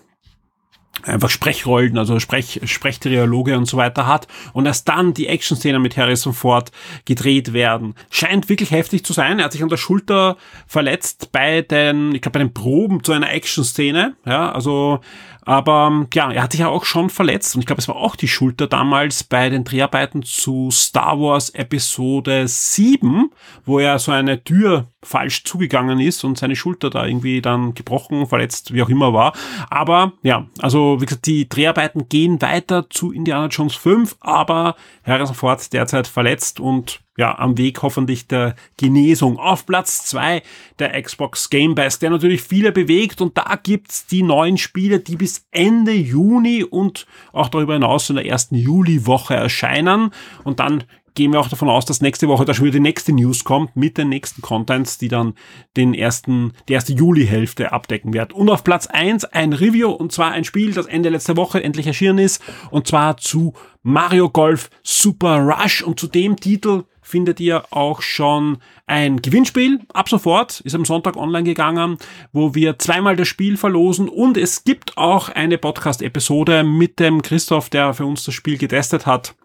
einfach 1.03 1.29
Sprechrollen, 1.29 1.97
also 1.97 2.19
Sprech, 2.19 2.61
Sprechdialoge 2.65 3.57
und 3.57 3.65
so 3.65 3.77
weiter 3.77 4.07
hat 4.07 4.27
und 4.53 4.65
erst 4.65 4.87
dann 4.87 5.13
die 5.13 5.27
Action-Szenen 5.27 5.81
mit 5.81 5.97
Harrison 5.97 6.33
Ford 6.33 6.71
gedreht 7.05 7.53
werden. 7.53 7.95
Scheint 8.09 8.49
wirklich 8.49 8.71
heftig 8.71 9.03
zu 9.05 9.13
sein. 9.13 9.39
Er 9.39 9.45
hat 9.45 9.51
sich 9.51 9.63
an 9.63 9.69
der 9.69 9.77
Schulter 9.77 10.37
verletzt 10.67 11.31
bei 11.31 11.61
den, 11.61 12.13
ich 12.15 12.21
glaube, 12.21 12.39
bei 12.39 12.43
den 12.43 12.53
Proben 12.53 13.03
zu 13.03 13.11
einer 13.11 13.31
Action-Szene. 13.31 14.15
Ja, 14.25 14.51
also 14.51 14.99
aber 15.43 16.07
ja, 16.13 16.31
er 16.31 16.43
hat 16.43 16.51
sich 16.51 16.61
ja 16.61 16.67
auch 16.67 16.85
schon 16.85 17.09
verletzt 17.09 17.55
und 17.55 17.61
ich 17.61 17.65
glaube, 17.65 17.81
es 17.81 17.87
war 17.87 17.95
auch 17.95 18.15
die 18.15 18.27
Schulter 18.27 18.67
damals 18.67 19.23
bei 19.23 19.49
den 19.49 19.63
Dreharbeiten 19.63 20.23
zu 20.23 20.69
Star 20.71 21.19
Wars 21.19 21.49
Episode 21.49 22.47
7, 22.47 23.31
wo 23.65 23.79
er 23.79 23.99
so 23.99 24.11
eine 24.11 24.43
Tür 24.43 24.87
falsch 25.03 25.43
zugegangen 25.43 25.99
ist 25.99 26.23
und 26.23 26.37
seine 26.37 26.55
Schulter 26.55 26.89
da 26.89 27.05
irgendwie 27.05 27.41
dann 27.41 27.73
gebrochen, 27.73 28.27
verletzt, 28.27 28.73
wie 28.73 28.83
auch 28.83 28.89
immer 28.89 29.13
war. 29.13 29.33
Aber 29.69 30.13
ja, 30.21 30.47
also 30.59 31.01
wie 31.01 31.05
gesagt, 31.05 31.25
die 31.25 31.49
Dreharbeiten 31.49 32.07
gehen 32.07 32.41
weiter 32.41 32.89
zu 32.89 33.11
Indiana 33.11 33.47
Jones 33.47 33.75
5, 33.75 34.17
aber 34.19 34.75
Harrison 35.03 35.35
Ford 35.35 35.73
derzeit 35.73 36.07
verletzt 36.07 36.59
und 36.59 37.01
ja, 37.17 37.37
am 37.37 37.57
Weg 37.57 37.81
hoffentlich 37.81 38.27
der 38.27 38.55
Genesung. 38.77 39.37
Auf 39.37 39.65
Platz 39.65 40.05
zwei 40.05 40.43
der 40.79 40.99
Xbox 41.01 41.49
Game 41.49 41.75
Pass, 41.75 41.99
der 41.99 42.09
natürlich 42.09 42.41
viele 42.41 42.71
bewegt 42.71 43.21
und 43.21 43.37
da 43.37 43.59
gibt's 43.61 44.07
die 44.07 44.23
neuen 44.23 44.57
Spiele, 44.57 44.99
die 44.99 45.17
bis 45.17 45.45
Ende 45.51 45.91
Juni 45.91 46.63
und 46.63 47.05
auch 47.33 47.49
darüber 47.49 47.73
hinaus 47.73 48.09
in 48.09 48.15
der 48.15 48.25
ersten 48.25 48.55
Juliwoche 48.55 49.35
erscheinen 49.35 50.11
und 50.43 50.59
dann 50.59 50.85
gehen 51.13 51.33
wir 51.33 51.39
auch 51.39 51.49
davon 51.49 51.69
aus, 51.69 51.85
dass 51.85 52.01
nächste 52.01 52.27
Woche 52.27 52.45
da 52.45 52.53
schon 52.53 52.65
wieder 52.65 52.73
die 52.73 52.79
nächste 52.79 53.11
News 53.11 53.43
kommt 53.43 53.75
mit 53.75 53.97
den 53.97 54.09
nächsten 54.09 54.41
Contents, 54.41 54.97
die 54.97 55.07
dann 55.07 55.33
den 55.75 55.93
ersten, 55.93 56.53
die 56.69 56.73
erste 56.73 56.93
Juli-Hälfte 56.93 57.71
abdecken 57.71 58.13
wird. 58.13 58.33
Und 58.33 58.49
auf 58.49 58.63
Platz 58.63 58.87
eins 58.87 59.25
ein 59.25 59.53
Review 59.53 59.89
und 59.89 60.11
zwar 60.11 60.31
ein 60.31 60.43
Spiel, 60.43 60.73
das 60.73 60.85
Ende 60.85 61.09
letzter 61.09 61.35
Woche 61.35 61.61
endlich 61.61 61.87
erschienen 61.87 62.19
ist 62.19 62.41
und 62.69 62.87
zwar 62.87 63.17
zu 63.17 63.53
Mario 63.83 64.29
Golf 64.29 64.69
Super 64.83 65.39
Rush 65.39 65.81
und 65.83 65.99
zu 65.99 66.07
dem 66.07 66.37
Titel 66.37 66.83
findet 67.11 67.39
ihr 67.41 67.65
auch 67.71 68.01
schon 68.01 68.57
ein 68.87 69.21
Gewinnspiel. 69.21 69.81
Ab 69.93 70.07
sofort 70.07 70.61
ist 70.61 70.73
am 70.73 70.85
Sonntag 70.85 71.17
online 71.17 71.43
gegangen, 71.43 71.97
wo 72.31 72.55
wir 72.55 72.79
zweimal 72.79 73.17
das 73.17 73.27
Spiel 73.27 73.57
verlosen 73.57 74.07
und 74.07 74.37
es 74.37 74.63
gibt 74.63 74.97
auch 74.97 75.27
eine 75.29 75.57
Podcast-Episode 75.57 76.63
mit 76.63 76.99
dem 76.99 77.21
Christoph, 77.21 77.69
der 77.69 77.93
für 77.93 78.05
uns 78.05 78.23
das 78.23 78.33
Spiel 78.33 78.57
getestet 78.57 79.05
hat. 79.05 79.35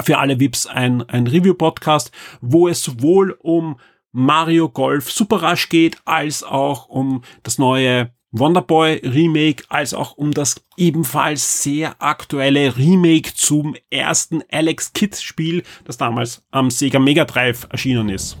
Für 0.00 0.18
alle 0.18 0.38
VIPs 0.38 0.66
ein, 0.66 1.02
ein 1.08 1.26
Review-Podcast, 1.26 2.12
wo 2.40 2.68
es 2.68 2.82
sowohl 2.82 3.36
um 3.40 3.76
Mario 4.12 4.68
Golf 4.68 5.10
Super 5.10 5.42
Rush 5.42 5.68
geht, 5.68 5.98
als 6.04 6.44
auch 6.44 6.88
um 6.88 7.22
das 7.42 7.58
neue 7.58 8.12
Wonderboy 8.36 9.00
Remake 9.04 9.62
als 9.68 9.94
auch 9.94 10.16
um 10.16 10.32
das 10.32 10.56
ebenfalls 10.76 11.62
sehr 11.62 11.94
aktuelle 12.02 12.76
Remake 12.76 13.32
zum 13.32 13.76
ersten 13.90 14.42
Alex 14.50 14.92
Kidd 14.92 15.16
Spiel, 15.16 15.62
das 15.84 15.98
damals 15.98 16.42
am 16.50 16.68
Sega 16.68 16.98
Mega 16.98 17.26
Drive 17.26 17.68
erschienen 17.70 18.08
ist. 18.08 18.36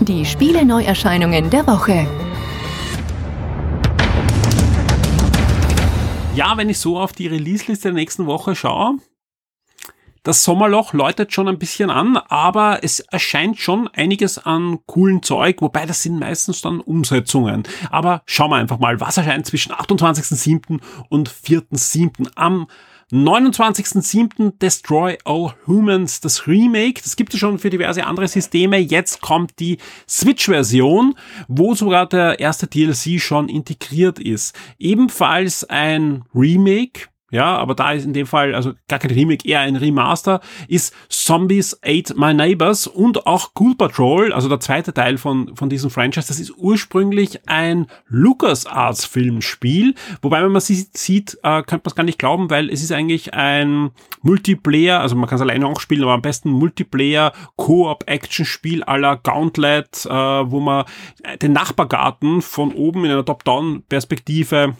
Die 0.00 0.26
Spiele 0.26 0.66
Neuerscheinungen 0.66 1.48
der 1.48 1.66
Woche. 1.66 2.06
Ja, 6.34 6.58
wenn 6.58 6.68
ich 6.68 6.78
so 6.78 6.98
auf 7.00 7.12
die 7.12 7.26
Release-Liste 7.26 7.88
der 7.88 7.94
nächsten 7.94 8.26
Woche 8.26 8.54
schaue, 8.54 8.98
das 10.28 10.44
Sommerloch 10.44 10.92
läutet 10.92 11.32
schon 11.32 11.48
ein 11.48 11.58
bisschen 11.58 11.88
an, 11.88 12.18
aber 12.18 12.80
es 12.82 13.00
erscheint 13.00 13.58
schon 13.58 13.88
einiges 13.88 14.36
an 14.36 14.80
coolen 14.84 15.22
Zeug, 15.22 15.62
wobei 15.62 15.86
das 15.86 16.02
sind 16.02 16.20
meistens 16.20 16.60
dann 16.60 16.80
Umsetzungen. 16.80 17.62
Aber 17.90 18.20
schauen 18.26 18.50
wir 18.50 18.56
einfach 18.56 18.78
mal, 18.78 19.00
was 19.00 19.16
erscheint 19.16 19.46
zwischen 19.46 19.72
28.07. 19.72 20.80
und 21.08 21.30
4.07. 21.30 22.32
am 22.34 22.66
29.07. 23.10 24.58
Destroy 24.58 25.16
All 25.24 25.54
Humans, 25.66 26.20
das 26.20 26.46
Remake. 26.46 27.00
Das 27.02 27.16
gibt 27.16 27.32
es 27.32 27.40
schon 27.40 27.58
für 27.58 27.70
diverse 27.70 28.04
andere 28.04 28.28
Systeme. 28.28 28.76
Jetzt 28.76 29.22
kommt 29.22 29.58
die 29.60 29.78
Switch-Version, 30.06 31.14
wo 31.46 31.74
sogar 31.74 32.06
der 32.06 32.38
erste 32.38 32.66
DLC 32.66 33.18
schon 33.18 33.48
integriert 33.48 34.18
ist. 34.18 34.54
Ebenfalls 34.78 35.64
ein 35.64 36.26
Remake 36.34 37.08
ja, 37.30 37.56
aber 37.56 37.74
da 37.74 37.92
ist 37.92 38.04
in 38.04 38.14
dem 38.14 38.26
Fall 38.26 38.54
also 38.54 38.72
gar 38.88 38.98
kein 38.98 39.10
Remake, 39.10 39.46
eher 39.46 39.60
ein 39.60 39.76
Remaster, 39.76 40.40
ist 40.66 40.94
Zombies 41.10 41.78
Ate 41.84 42.14
My 42.18 42.32
Neighbors 42.32 42.86
und 42.86 43.26
auch 43.26 43.50
Cool 43.58 43.74
Patrol, 43.74 44.32
also 44.32 44.48
der 44.48 44.60
zweite 44.60 44.94
Teil 44.94 45.18
von, 45.18 45.54
von 45.54 45.68
diesem 45.68 45.90
Franchise, 45.90 46.28
das 46.28 46.40
ist 46.40 46.56
ursprünglich 46.56 47.46
ein 47.46 47.86
LucasArts 48.08 49.04
Filmspiel, 49.04 49.94
wobei 50.22 50.42
wenn 50.42 50.52
man 50.52 50.62
sie 50.62 50.86
sieht, 50.94 51.38
äh, 51.42 51.62
könnte 51.62 51.84
man 51.84 51.90
es 51.90 51.94
gar 51.94 52.04
nicht 52.04 52.18
glauben, 52.18 52.48
weil 52.48 52.70
es 52.70 52.82
ist 52.82 52.92
eigentlich 52.92 53.34
ein 53.34 53.90
Multiplayer, 54.22 55.00
also 55.00 55.14
man 55.14 55.28
kann 55.28 55.36
es 55.36 55.42
alleine 55.42 55.66
auch 55.66 55.80
spielen, 55.80 56.04
aber 56.04 56.14
am 56.14 56.22
besten 56.22 56.50
Multiplayer 56.50 57.32
Co-op 57.56 58.04
Action 58.06 58.46
Spiel 58.46 58.82
aller 58.84 59.16
Gauntlet, 59.16 60.06
äh, 60.06 60.10
wo 60.10 60.60
man 60.60 60.86
den 61.42 61.52
Nachbargarten 61.52 62.40
von 62.40 62.72
oben 62.72 63.04
in 63.04 63.10
einer 63.10 63.24
Top-Down 63.24 63.82
Perspektive 63.88 64.74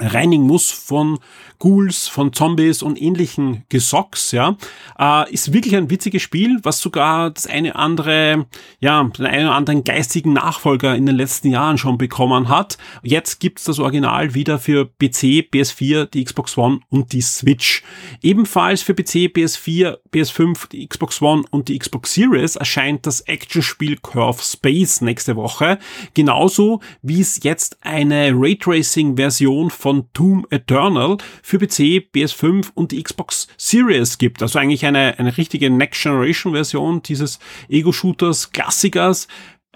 reinigen 0.00 0.44
muss 0.44 0.70
von 0.70 1.18
Ghouls, 1.58 2.06
von 2.06 2.32
Zombies 2.32 2.82
und 2.82 3.00
ähnlichen 3.00 3.64
Gesocks, 3.68 4.30
ja, 4.30 4.56
äh, 4.98 5.32
ist 5.32 5.52
wirklich 5.52 5.74
ein 5.74 5.90
witziges 5.90 6.22
Spiel, 6.22 6.60
was 6.62 6.80
sogar 6.80 7.30
das 7.30 7.46
eine 7.46 7.74
andere, 7.74 8.46
ja, 8.78 9.02
den 9.02 9.26
einen 9.26 9.46
oder 9.46 9.56
anderen 9.56 9.82
geistigen 9.82 10.34
Nachfolger 10.34 10.94
in 10.94 11.06
den 11.06 11.16
letzten 11.16 11.48
Jahren 11.48 11.78
schon 11.78 11.98
bekommen 11.98 12.48
hat. 12.48 12.78
Jetzt 13.02 13.40
gibt's 13.40 13.64
das 13.64 13.80
Original 13.80 14.34
wieder 14.34 14.58
für 14.58 14.86
PC, 14.86 15.48
PS4, 15.52 16.06
die 16.06 16.24
Xbox 16.24 16.56
One 16.56 16.80
und 16.90 17.12
die 17.12 17.22
Switch. 17.22 17.82
Ebenfalls 18.22 18.82
für 18.82 18.94
PC, 18.94 19.32
PS4, 19.34 19.98
PS5, 20.12 20.68
die 20.68 20.86
Xbox 20.86 21.20
One 21.20 21.42
und 21.50 21.68
die 21.68 21.78
Xbox 21.78 22.14
Series 22.14 22.54
erscheint 22.54 23.04
das 23.04 23.22
Actionspiel 23.22 23.96
Curve 23.96 24.42
Space 24.42 25.00
nächste 25.00 25.34
Woche. 25.34 25.78
Genauso 26.14 26.80
wie 27.02 27.20
es 27.20 27.42
jetzt 27.42 27.78
eine 27.80 28.32
Raytracing-Version 28.32 29.70
von 29.70 29.87
Doom 30.12 30.46
Eternal 30.50 31.18
für 31.42 31.58
PC, 31.58 32.08
PS5 32.14 32.70
und 32.74 32.92
die 32.92 33.02
Xbox 33.02 33.48
Series 33.56 34.18
gibt. 34.18 34.42
Also 34.42 34.58
eigentlich 34.58 34.86
eine, 34.86 35.18
eine 35.18 35.36
richtige 35.36 35.70
Next 35.70 36.02
Generation 36.02 36.52
Version 36.54 37.02
dieses 37.02 37.38
Ego-Shooters 37.68 38.52
Klassikers 38.52 39.28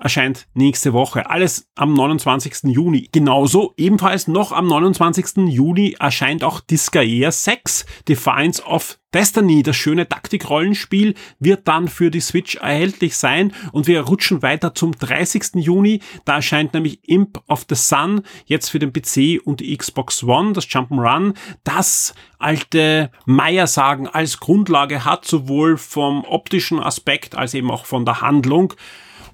erscheint 0.03 0.49
nächste 0.55 0.93
Woche. 0.93 1.31
Alles 1.31 1.71
am 1.77 1.95
29. 1.95 2.65
Juni. 2.65 3.09
Genauso 3.13 3.73
ebenfalls 3.77 4.29
noch 4.29 4.53
am 4.53 4.67
29. 4.67 5.49
Juni 5.49 5.97
erscheint 5.99 6.45
auch 6.45 6.61
Disgaea 6.61 7.31
6, 7.31 7.87
Defiance 8.09 8.63
of 8.65 8.99
Destiny, 9.15 9.63
das 9.63 9.77
schöne 9.77 10.09
Taktikrollenspiel, 10.09 11.15
wird 11.39 11.69
dann 11.69 11.89
für 11.89 12.11
die 12.11 12.21
Switch 12.21 12.57
erhältlich 12.57 13.17
sein 13.17 13.53
und 13.71 13.87
wir 13.87 14.01
rutschen 14.01 14.41
weiter 14.41 14.75
zum 14.75 14.93
30. 14.93 15.57
Juni. 15.57 16.01
Da 16.25 16.37
erscheint 16.37 16.73
nämlich 16.73 17.07
Imp 17.07 17.43
of 17.47 17.67
the 17.69 17.75
Sun 17.75 18.23
jetzt 18.47 18.71
für 18.71 18.79
den 18.79 18.93
PC 18.93 19.41
und 19.45 19.61
die 19.61 19.77
Xbox 19.77 20.25
One, 20.25 20.55
das 20.55 20.67
Jump'n'Run, 20.67 21.35
das 21.63 22.15
alte 22.39 23.11
Maya-Sagen 23.27 24.09
als 24.09 24.41
Grundlage 24.41 25.05
hat, 25.05 25.27
sowohl 25.27 25.77
vom 25.77 26.25
optischen 26.25 26.81
Aspekt 26.81 27.37
als 27.37 27.53
eben 27.53 27.71
auch 27.71 27.85
von 27.85 28.07
der 28.07 28.23
Handlung. 28.23 28.73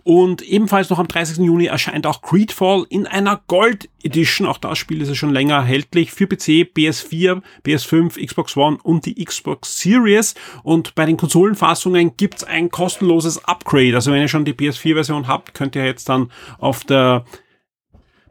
Und 0.09 0.41
ebenfalls 0.41 0.89
noch 0.89 0.99
am 0.99 1.07
30. 1.07 1.37
Juni 1.37 1.67
erscheint 1.67 2.07
auch 2.07 2.23
Creedfall 2.23 2.87
in 2.89 3.07
einer 3.07 3.43
Gold 3.47 3.91
Edition. 4.03 4.47
Auch 4.47 4.57
das 4.57 4.79
Spiel 4.79 5.03
ist 5.03 5.11
ja 5.11 5.15
schon 5.15 5.35
länger 5.35 5.57
erhältlich 5.57 6.13
für 6.13 6.27
PC, 6.27 6.73
PS4, 6.75 7.43
PS5, 7.67 8.25
Xbox 8.27 8.57
One 8.57 8.79
und 8.83 9.05
die 9.05 9.23
Xbox 9.23 9.79
Series. 9.83 10.35
Und 10.63 10.95
bei 10.95 11.05
den 11.05 11.19
Konsolenfassungen 11.19 12.17
gibt's 12.17 12.43
ein 12.43 12.71
kostenloses 12.71 13.45
Upgrade. 13.45 13.97
Also 13.97 14.11
wenn 14.11 14.23
ihr 14.23 14.29
schon 14.29 14.47
die 14.47 14.55
PS4-Version 14.55 15.29
habt, 15.29 15.53
könnt 15.53 15.77
ihr 15.77 15.85
jetzt 15.85 16.09
dann 16.09 16.33
auf 16.57 16.85
der 16.85 17.27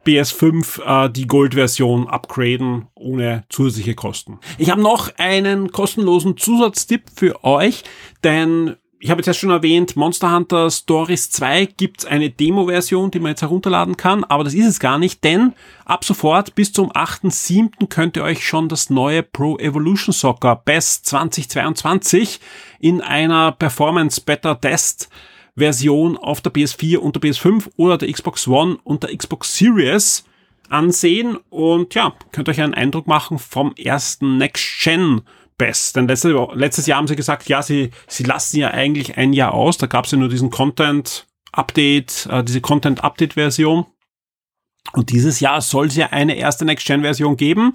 PS5 0.08 0.82
äh, 1.06 1.12
die 1.12 1.28
Gold-Version 1.28 2.08
upgraden 2.08 2.88
ohne 2.96 3.44
zusätzliche 3.50 3.94
Kosten. 3.94 4.40
Ich 4.58 4.72
habe 4.72 4.82
noch 4.82 5.16
einen 5.20 5.72
kostenlosen 5.72 6.38
Zusatztipp 6.38 7.04
für 7.16 7.44
euch, 7.44 7.84
denn 8.24 8.78
ich 9.00 9.12
habe 9.12 9.20
jetzt 9.20 9.28
ja 9.28 9.34
schon 9.34 9.52
erwähnt, 9.52 9.96
Monster 9.96 10.34
Hunter 10.34 10.72
Stories 10.72 11.30
2 11.30 11.66
gibt's 11.78 12.06
eine 12.06 12.32
Demo-Version, 12.32 13.12
die 13.12 13.20
man 13.20 13.32
jetzt 13.32 13.42
herunterladen 13.42 13.96
kann, 13.96 14.24
aber 14.24 14.44
das 14.44 14.56
ist 14.56 14.66
es 14.66 14.80
gar 14.80 14.98
nicht, 14.98 15.24
denn 15.24 15.54
ab 15.86 16.04
sofort 16.04 16.56
bis 16.56 16.74
zum 16.74 16.92
8.7. 16.92 17.88
könnt 17.90 18.18
ihr 18.18 18.24
euch 18.24 18.46
schon 18.46 18.70
das 18.70 18.90
neue 18.90 19.22
Pro 19.22 19.58
Evolution 19.58 20.14
Soccer 20.14 20.56
Best 20.56 21.06
2022 21.06 22.40
in 22.80 23.02
einer 23.02 23.52
Performance 23.52 24.20
Better 24.20 24.60
Test 24.60 25.10
Version 25.56 26.18
auf 26.18 26.42
der 26.42 26.54
PS4 26.54 26.98
und 26.98 27.16
der 27.16 27.22
PS5 27.22 27.70
oder 27.78 27.98
der 27.98 28.12
Xbox 28.12 28.48
One 28.48 28.78
und 28.84 29.04
der 29.04 29.16
Xbox 29.16 29.58
Series 29.58 30.24
ansehen 30.70 31.38
und 31.50 31.94
ja, 31.94 32.14
könnt 32.32 32.50
euch 32.50 32.62
einen 32.62 32.74
Eindruck 32.74 33.08
machen 33.08 33.40
vom 33.40 33.74
ersten 33.76 34.38
Next 34.38 34.84
Gen 34.84 35.22
best. 35.58 35.96
Denn 35.96 36.08
letztes, 36.08 36.34
letztes 36.54 36.88
Jahr 36.88 36.98
haben 36.98 37.08
sie 37.08 37.16
gesagt, 37.16 37.50
ja, 37.50 37.62
sie, 37.62 37.92
sie 38.08 38.24
lassen 38.24 38.58
ja 38.58 38.72
eigentlich 38.72 39.18
ein 39.18 39.34
Jahr 39.34 39.54
aus. 39.54 39.78
Da 39.78 39.88
gab 39.88 40.06
es 40.06 40.12
ja 40.12 40.18
nur 40.18 40.30
diesen 40.30 40.50
Content-Update, 40.50 42.28
äh, 42.32 42.44
diese 42.44 42.62
Content-Update-Version. 42.62 43.86
Und 44.94 45.12
dieses 45.12 45.40
Jahr 45.40 45.62
soll 45.62 45.88
es 45.88 45.96
ja 45.96 46.08
eine 46.08 46.36
erste 46.36 46.66
Next-Gen-Version 46.66 47.36
geben. 47.36 47.74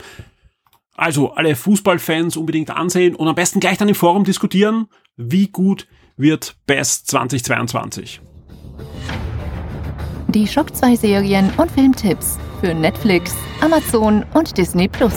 Also 0.95 1.33
alle 1.33 1.57
Fußballfans 1.57 2.37
unbedingt 2.37 2.71
ansehen 2.71 3.14
und 3.14 3.29
am 3.29 3.35
besten 3.35 3.61
gleich 3.61 3.79
dann 3.79 3.88
im 3.88 3.95
Forum 3.95 4.25
diskutieren, 4.25 4.88
wie 5.16 5.49
gut 5.49 5.87
wird 6.16 6.57
Best 6.66 7.11
2022. 7.11 8.21
Die 10.29 10.47
Shock 10.47 10.75
2 10.75 10.97
Serien 10.97 11.51
und 11.57 11.71
Filmtipps 11.71 12.38
für 12.61 12.73
Netflix, 12.73 13.35
Amazon 13.61 14.25
und 14.35 14.57
Disney 14.57 14.88
Plus. 14.88 15.14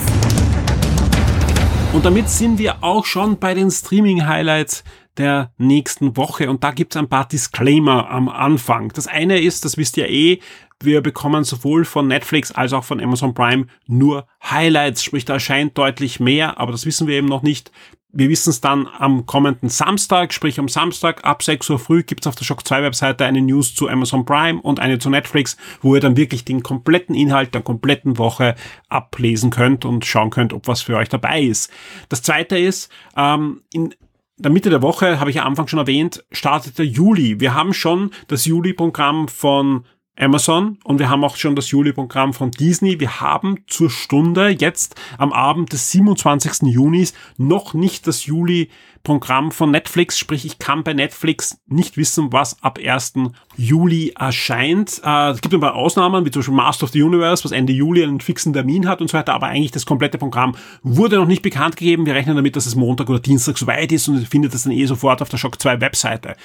Und 1.92 2.04
damit 2.04 2.28
sind 2.28 2.58
wir 2.58 2.82
auch 2.82 3.04
schon 3.04 3.38
bei 3.38 3.54
den 3.54 3.70
Streaming-Highlights 3.70 4.84
der 5.16 5.52
nächsten 5.56 6.16
Woche. 6.16 6.50
Und 6.50 6.62
da 6.62 6.72
gibt's 6.72 6.96
ein 6.96 7.08
paar 7.08 7.26
Disclaimer 7.26 8.10
am 8.10 8.28
Anfang. 8.28 8.92
Das 8.94 9.06
eine 9.06 9.40
ist, 9.40 9.64
das 9.64 9.76
wisst 9.76 9.96
ihr 9.96 10.08
eh, 10.08 10.40
wir 10.80 11.00
bekommen 11.00 11.42
sowohl 11.42 11.86
von 11.86 12.06
Netflix 12.06 12.52
als 12.52 12.74
auch 12.74 12.84
von 12.84 13.00
Amazon 13.00 13.32
Prime 13.32 13.66
nur 13.86 14.26
Highlights, 14.44 15.02
sprich 15.02 15.24
da 15.24 15.34
erscheint 15.34 15.78
deutlich 15.78 16.20
mehr, 16.20 16.60
aber 16.60 16.72
das 16.72 16.84
wissen 16.84 17.06
wir 17.06 17.16
eben 17.16 17.28
noch 17.28 17.42
nicht. 17.42 17.72
Wir 18.18 18.30
wissen 18.30 18.48
es 18.48 18.62
dann 18.62 18.88
am 18.98 19.26
kommenden 19.26 19.68
Samstag, 19.68 20.32
sprich 20.32 20.58
am 20.58 20.68
Samstag 20.68 21.22
ab 21.26 21.42
6 21.42 21.68
Uhr 21.68 21.78
früh 21.78 22.02
gibt 22.02 22.24
es 22.24 22.26
auf 22.26 22.34
der 22.34 22.46
Shock 22.46 22.66
2 22.66 22.82
Webseite 22.82 23.26
eine 23.26 23.42
News 23.42 23.74
zu 23.74 23.90
Amazon 23.90 24.24
Prime 24.24 24.58
und 24.62 24.80
eine 24.80 24.98
zu 24.98 25.10
Netflix, 25.10 25.58
wo 25.82 25.94
ihr 25.94 26.00
dann 26.00 26.16
wirklich 26.16 26.42
den 26.42 26.62
kompletten 26.62 27.14
Inhalt 27.14 27.52
der 27.52 27.60
kompletten 27.60 28.16
Woche 28.16 28.54
ablesen 28.88 29.50
könnt 29.50 29.84
und 29.84 30.06
schauen 30.06 30.30
könnt, 30.30 30.54
ob 30.54 30.66
was 30.66 30.80
für 30.80 30.96
euch 30.96 31.10
dabei 31.10 31.42
ist. 31.42 31.70
Das 32.08 32.22
zweite 32.22 32.56
ist, 32.56 32.90
ähm, 33.18 33.60
in 33.70 33.94
der 34.38 34.50
Mitte 34.50 34.70
der 34.70 34.80
Woche, 34.80 35.20
habe 35.20 35.28
ich 35.28 35.42
am 35.42 35.48
Anfang 35.48 35.68
schon 35.68 35.78
erwähnt, 35.78 36.24
startet 36.32 36.78
der 36.78 36.86
Juli. 36.86 37.38
Wir 37.38 37.52
haben 37.52 37.74
schon 37.74 38.12
das 38.28 38.46
Juli-Programm 38.46 39.28
von 39.28 39.84
Amazon 40.18 40.78
und 40.84 40.98
wir 40.98 41.10
haben 41.10 41.24
auch 41.24 41.36
schon 41.36 41.56
das 41.56 41.70
Juli-Programm 41.70 42.32
von 42.32 42.50
Disney. 42.50 42.98
Wir 43.00 43.20
haben 43.20 43.58
zur 43.66 43.90
Stunde 43.90 44.48
jetzt 44.48 44.94
am 45.18 45.32
Abend 45.32 45.72
des 45.72 45.90
27. 45.92 46.68
Junis 46.72 47.12
noch 47.36 47.74
nicht 47.74 48.06
das 48.06 48.24
Juli-Programm 48.24 49.52
von 49.52 49.70
Netflix, 49.70 50.18
sprich 50.18 50.46
ich 50.46 50.58
kann 50.58 50.84
bei 50.84 50.94
Netflix 50.94 51.58
nicht 51.66 51.98
wissen, 51.98 52.32
was 52.32 52.62
ab 52.62 52.78
1. 52.82 53.14
Juli 53.56 54.14
erscheint. 54.18 55.02
Äh, 55.04 55.30
es 55.30 55.42
gibt 55.42 55.52
ein 55.52 55.60
paar 55.60 55.74
Ausnahmen, 55.74 56.24
wie 56.24 56.30
zum 56.30 56.40
Beispiel 56.40 56.54
Master 56.54 56.84
of 56.84 56.90
the 56.92 57.02
Universe, 57.02 57.44
was 57.44 57.52
Ende 57.52 57.74
Juli 57.74 58.02
einen 58.02 58.20
fixen 58.20 58.54
Termin 58.54 58.88
hat 58.88 59.02
und 59.02 59.10
so 59.10 59.18
weiter, 59.18 59.34
aber 59.34 59.48
eigentlich 59.48 59.72
das 59.72 59.84
komplette 59.84 60.16
Programm 60.16 60.56
wurde 60.82 61.16
noch 61.16 61.26
nicht 61.26 61.42
bekannt 61.42 61.76
gegeben. 61.76 62.06
Wir 62.06 62.14
rechnen 62.14 62.36
damit, 62.36 62.56
dass 62.56 62.64
es 62.66 62.74
Montag 62.74 63.10
oder 63.10 63.20
Dienstag 63.20 63.58
soweit 63.58 63.92
ist 63.92 64.08
und 64.08 64.20
ihr 64.20 64.26
findet 64.26 64.54
es 64.54 64.62
dann 64.62 64.72
eh 64.72 64.86
sofort 64.86 65.20
auf 65.20 65.28
der 65.28 65.36
Shock 65.36 65.60
2 65.60 65.80
Webseite. 65.82 66.36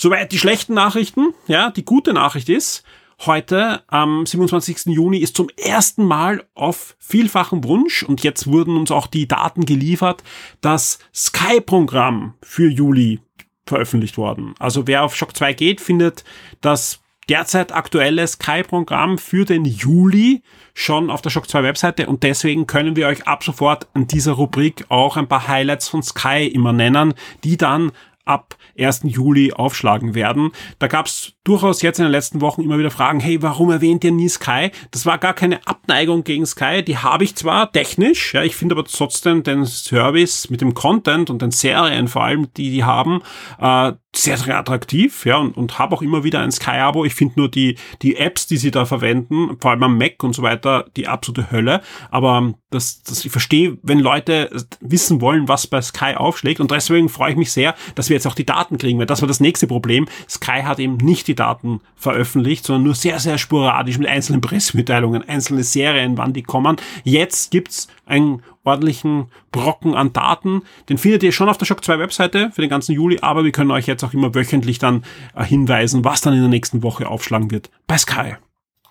Soweit 0.00 0.30
die 0.30 0.38
schlechten 0.38 0.74
Nachrichten. 0.74 1.34
Ja, 1.48 1.70
die 1.70 1.84
gute 1.84 2.12
Nachricht 2.12 2.48
ist, 2.48 2.84
Heute, 3.26 3.82
am 3.88 4.26
27. 4.26 4.94
Juni, 4.94 5.18
ist 5.18 5.36
zum 5.36 5.48
ersten 5.56 6.04
Mal 6.04 6.44
auf 6.54 6.96
vielfachen 7.00 7.64
Wunsch, 7.64 8.04
und 8.04 8.22
jetzt 8.22 8.46
wurden 8.46 8.76
uns 8.76 8.92
auch 8.92 9.08
die 9.08 9.26
Daten 9.26 9.66
geliefert, 9.66 10.22
das 10.60 11.00
Sky-Programm 11.12 12.34
für 12.42 12.68
Juli 12.68 13.18
veröffentlicht 13.66 14.18
worden. 14.18 14.54
Also 14.60 14.86
wer 14.86 15.02
auf 15.02 15.16
Shock 15.16 15.36
2 15.36 15.52
geht, 15.54 15.80
findet 15.80 16.22
das 16.60 17.00
derzeit 17.28 17.72
aktuelle 17.72 18.24
Sky-Programm 18.24 19.18
für 19.18 19.44
den 19.44 19.64
Juli 19.64 20.42
schon 20.72 21.10
auf 21.10 21.20
der 21.20 21.30
Shock 21.30 21.48
2 21.48 21.64
Webseite 21.64 22.06
und 22.06 22.22
deswegen 22.22 22.68
können 22.68 22.94
wir 22.94 23.08
euch 23.08 23.26
ab 23.26 23.42
sofort 23.42 23.88
in 23.94 24.06
dieser 24.06 24.32
Rubrik 24.32 24.86
auch 24.90 25.16
ein 25.16 25.28
paar 25.28 25.48
Highlights 25.48 25.88
von 25.88 26.04
Sky 26.04 26.46
immer 26.46 26.72
nennen, 26.72 27.14
die 27.42 27.56
dann 27.56 27.90
ab 28.28 28.56
1. 28.78 29.02
Juli 29.04 29.52
aufschlagen 29.52 30.14
werden. 30.14 30.52
Da 30.78 30.86
gab 30.86 31.06
es 31.06 31.32
durchaus 31.44 31.82
jetzt 31.82 31.98
in 31.98 32.04
den 32.04 32.12
letzten 32.12 32.40
Wochen 32.40 32.62
immer 32.62 32.78
wieder 32.78 32.90
Fragen, 32.90 33.20
hey, 33.20 33.42
warum 33.42 33.70
erwähnt 33.70 34.04
ihr 34.04 34.12
nie 34.12 34.28
Sky? 34.28 34.70
Das 34.90 35.06
war 35.06 35.18
gar 35.18 35.34
keine 35.34 35.66
Abneigung 35.66 36.24
gegen 36.24 36.46
Sky, 36.46 36.82
die 36.84 36.98
habe 36.98 37.24
ich 37.24 37.34
zwar 37.34 37.72
technisch, 37.72 38.34
ja, 38.34 38.42
ich 38.42 38.54
finde 38.54 38.74
aber 38.74 38.84
trotzdem 38.84 39.42
den 39.42 39.64
Service 39.64 40.50
mit 40.50 40.60
dem 40.60 40.74
Content 40.74 41.30
und 41.30 41.42
den 41.42 41.50
Serien 41.50 42.08
vor 42.08 42.24
allem, 42.24 42.52
die 42.54 42.70
die 42.70 42.84
haben, 42.84 43.22
äh, 43.58 43.92
sehr, 44.14 44.36
sehr 44.36 44.58
attraktiv, 44.58 45.26
ja, 45.26 45.36
und, 45.36 45.56
und 45.56 45.78
habe 45.78 45.94
auch 45.94 46.02
immer 46.02 46.24
wieder 46.24 46.40
ein 46.40 46.50
Sky-Abo. 46.50 47.04
Ich 47.04 47.14
finde 47.14 47.34
nur 47.36 47.50
die, 47.50 47.76
die 48.02 48.16
Apps, 48.16 48.46
die 48.46 48.56
sie 48.56 48.70
da 48.70 48.84
verwenden, 48.84 49.56
vor 49.60 49.70
allem 49.70 49.82
am 49.82 49.98
Mac 49.98 50.22
und 50.24 50.34
so 50.34 50.42
weiter, 50.42 50.86
die 50.96 51.06
absolute 51.06 51.50
Hölle. 51.50 51.82
Aber 52.10 52.54
Das, 52.70 53.02
das, 53.02 53.24
ich 53.24 53.32
verstehe, 53.32 53.78
wenn 53.82 53.98
Leute 53.98 54.50
wissen 54.80 55.22
wollen, 55.22 55.48
was 55.48 55.66
bei 55.66 55.80
Sky 55.80 56.14
aufschlägt. 56.16 56.60
Und 56.60 56.70
deswegen 56.70 57.08
freue 57.08 57.30
ich 57.30 57.36
mich 57.36 57.50
sehr, 57.50 57.74
dass 57.94 58.10
wir 58.10 58.14
jetzt 58.14 58.26
auch 58.26 58.34
die 58.34 58.44
Daten 58.44 58.76
kriegen, 58.76 58.98
weil 58.98 59.06
das 59.06 59.22
war 59.22 59.28
das 59.28 59.40
nächste 59.40 59.66
Problem. 59.66 60.06
Sky 60.28 60.62
hat 60.64 60.78
eben 60.78 60.98
nicht 60.98 61.28
die 61.28 61.34
Daten 61.34 61.80
veröffentlicht, 61.96 62.66
sondern 62.66 62.84
nur 62.84 62.94
sehr, 62.94 63.20
sehr 63.20 63.38
sporadisch 63.38 63.98
mit 63.98 64.06
einzelnen 64.06 64.42
Pressemitteilungen, 64.42 65.26
einzelne 65.26 65.64
Serien, 65.64 66.18
wann 66.18 66.34
die 66.34 66.42
kommen. 66.42 66.76
Jetzt 67.04 67.50
gibt's 67.50 67.88
einen 68.04 68.42
ordentlichen 68.64 69.28
Brocken 69.50 69.94
an 69.94 70.12
Daten. 70.12 70.62
Den 70.88 70.98
findet 70.98 71.22
ihr 71.22 71.32
schon 71.32 71.48
auf 71.48 71.58
der 71.58 71.66
Shock 71.66 71.84
2 71.84 71.98
Webseite 71.98 72.50
für 72.52 72.60
den 72.60 72.70
ganzen 72.70 72.92
Juli, 72.92 73.18
aber 73.22 73.44
wir 73.44 73.52
können 73.52 73.70
euch 73.70 73.86
jetzt 73.86 74.04
auch 74.04 74.12
immer 74.12 74.34
wöchentlich 74.34 74.78
dann 74.78 75.04
äh, 75.34 75.44
hinweisen, 75.44 76.04
was 76.04 76.20
dann 76.20 76.34
in 76.34 76.40
der 76.40 76.48
nächsten 76.48 76.82
Woche 76.82 77.08
aufschlagen 77.08 77.50
wird 77.50 77.70
bei 77.86 77.96
Sky. 77.96 78.36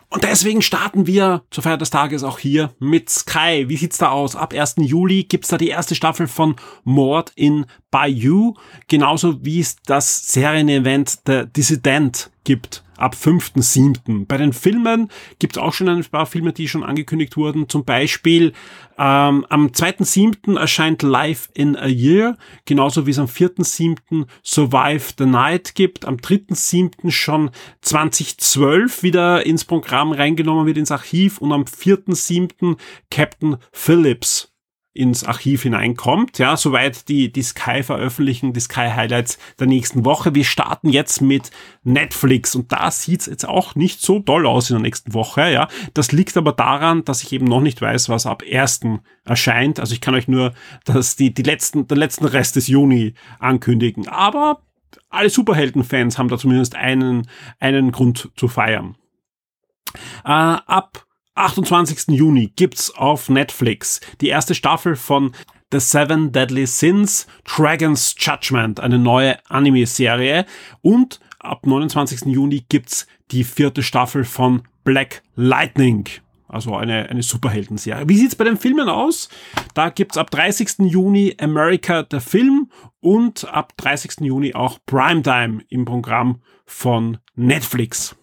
Und 0.10 0.24
deswegen 0.24 0.62
starten 0.62 1.06
wir 1.06 1.44
zur 1.52 1.64
Feier 1.64 1.78
des 1.78 1.90
Tages 1.90 2.24
auch 2.24 2.40
hier 2.40 2.74
mit 2.80 3.10
Sky. 3.10 3.66
Wie 3.68 3.76
sieht's 3.76 3.98
da 3.98 4.10
aus? 4.10 4.36
Ab 4.36 4.54
1. 4.54 4.76
Juli 4.78 5.26
gibt's 5.26 5.50
da 5.50 5.58
die 5.58 5.68
erste 5.68 5.96
Staffel 5.96 6.28
von 6.28 6.56
Mord 6.86 7.34
in 7.36 7.66
Bayou, 7.92 8.56
genauso 8.88 9.44
wie 9.44 9.60
es 9.60 9.78
das 9.86 10.28
Serienevent 10.28 11.20
The 11.26 11.44
Dissident 11.48 12.32
gibt 12.44 12.84
ab 12.98 13.16
5.7. 13.16 14.26
Bei 14.28 14.38
den 14.38 14.54
Filmen 14.54 15.10
gibt 15.40 15.56
es 15.56 15.64
auch 15.64 15.74
schon 15.74 15.88
ein 15.88 16.04
paar 16.04 16.26
Filme, 16.26 16.54
die 16.54 16.68
schon 16.68 16.84
angekündigt 16.84 17.38
wurden. 17.38 17.70
Zum 17.70 17.86
Beispiel 17.86 18.54
ähm, 18.98 19.46
am 19.50 19.68
2.7. 19.68 20.60
erscheint 20.60 21.04
Life 21.04 21.50
in 21.54 21.76
a 21.76 21.88
Year, 21.88 22.38
genauso 22.66 23.06
wie 23.06 23.12
es 23.12 23.20
am 23.20 23.28
4.7. 23.28 24.26
Survive 24.44 25.14
the 25.18 25.26
Night 25.26 25.76
gibt. 25.76 26.06
Am 26.06 26.18
3.7. 26.18 27.12
schon 27.12 27.52
2012 27.82 29.04
wieder 29.04 29.46
ins 29.46 29.66
Programm 29.66 30.12
reingenommen 30.12 30.66
wird 30.66 30.78
ins 30.78 30.92
Archiv 30.92 31.38
und 31.38 31.54
am 31.54 31.64
4.7. 31.64 32.78
Captain 33.10 33.58
Phillips 33.72 34.52
ins 34.98 35.24
Archiv 35.24 35.64
hineinkommt. 35.64 36.40
Ja, 36.40 36.58
soweit 36.58 37.08
die, 37.08 37.32
die 37.32 37.44
Sky 37.44 37.84
veröffentlichen, 37.84 38.54
die 38.54 38.60
Sky 38.60 38.90
Highlights 38.96 39.38
der 39.60 39.68
nächsten 39.68 40.06
Woche. 40.06 40.34
Wir 40.34 40.44
starten 40.44 40.90
jetzt 40.90 41.22
mit 41.22 41.52
Netflix 41.84 42.56
und 42.56 42.72
da 42.72 42.90
sieht's 42.90 43.28
jetzt 43.28 43.48
auch 43.48 43.76
nicht 43.76 44.02
so 44.02 44.20
toll 44.20 44.48
aus 44.48 44.70
in 44.70 44.76
der 44.76 44.82
nächsten 44.84 45.14
Woche. 45.14 45.52
Ja, 45.52 45.68
das 45.94 46.12
liegt 46.12 46.36
aber 46.36 46.52
daran, 46.52 47.06
dass 47.06 47.24
ich 47.24 47.32
eben 47.32 47.46
noch 47.46 47.62
nicht 47.62 47.82
weiß, 47.82 48.10
was 48.10 48.26
ab 48.26 48.44
1. 48.50 48.82
erscheint. 49.24 49.80
Also 49.80 49.94
ich 49.94 50.02
kann 50.02 50.16
euch 50.16 50.28
nur 50.28 50.54
das, 50.86 51.16
die, 51.16 51.34
die 51.34 51.44
letzten, 51.44 51.88
den 51.88 51.98
letzten 51.98 52.26
Rest 52.26 52.56
des 52.56 52.68
Juni 52.68 53.14
ankündigen. 53.40 54.08
Aber 54.08 54.62
alle 55.10 55.30
Superhelden-Fans 55.30 56.18
haben 56.18 56.30
da 56.30 56.38
zumindest 56.38 56.76
einen, 56.76 57.28
einen 57.60 57.92
Grund 57.92 58.30
zu 58.36 58.48
feiern. 58.48 58.96
Äh, 60.26 60.32
ab 60.32 61.07
28. 61.38 62.16
Juni 62.16 62.52
gibt's 62.56 62.92
auf 62.96 63.30
Netflix 63.30 64.02
die 64.22 64.30
erste 64.30 64.56
Staffel 64.56 64.96
von 64.96 65.34
The 65.72 65.80
Seven 65.80 66.32
Deadly 66.32 66.66
Sins, 66.66 67.28
Dragon's 67.44 68.16
Judgment, 68.18 68.80
eine 68.80 68.98
neue 68.98 69.38
Anime-Serie. 69.50 70.46
Und 70.82 71.20
ab 71.40 71.66
29. 71.66 72.22
Juni 72.28 72.66
gibt's 72.70 73.06
die 73.32 73.44
vierte 73.44 73.84
Staffel 73.84 74.24
von 74.24 74.64
Black 74.84 75.22
Lightning. 75.36 76.08
Also 76.48 76.74
eine, 76.74 77.10
eine 77.10 77.22
Superhelden-Serie. 77.22 78.08
Wie 78.08 78.18
sieht's 78.18 78.36
bei 78.36 78.46
den 78.46 78.56
Filmen 78.56 78.88
aus? 78.88 79.28
Da 79.74 79.90
gibt's 79.90 80.18
ab 80.18 80.32
30. 80.32 80.80
Juni 80.80 81.36
America 81.40 82.04
der 82.04 82.22
Film 82.22 82.72
und 83.02 83.46
ab 83.54 83.74
30. 83.76 84.22
Juni 84.22 84.56
auch 84.56 84.80
Primetime 84.86 85.62
im 85.68 85.84
Programm 85.84 86.42
von 86.66 87.18
Netflix. 87.36 88.16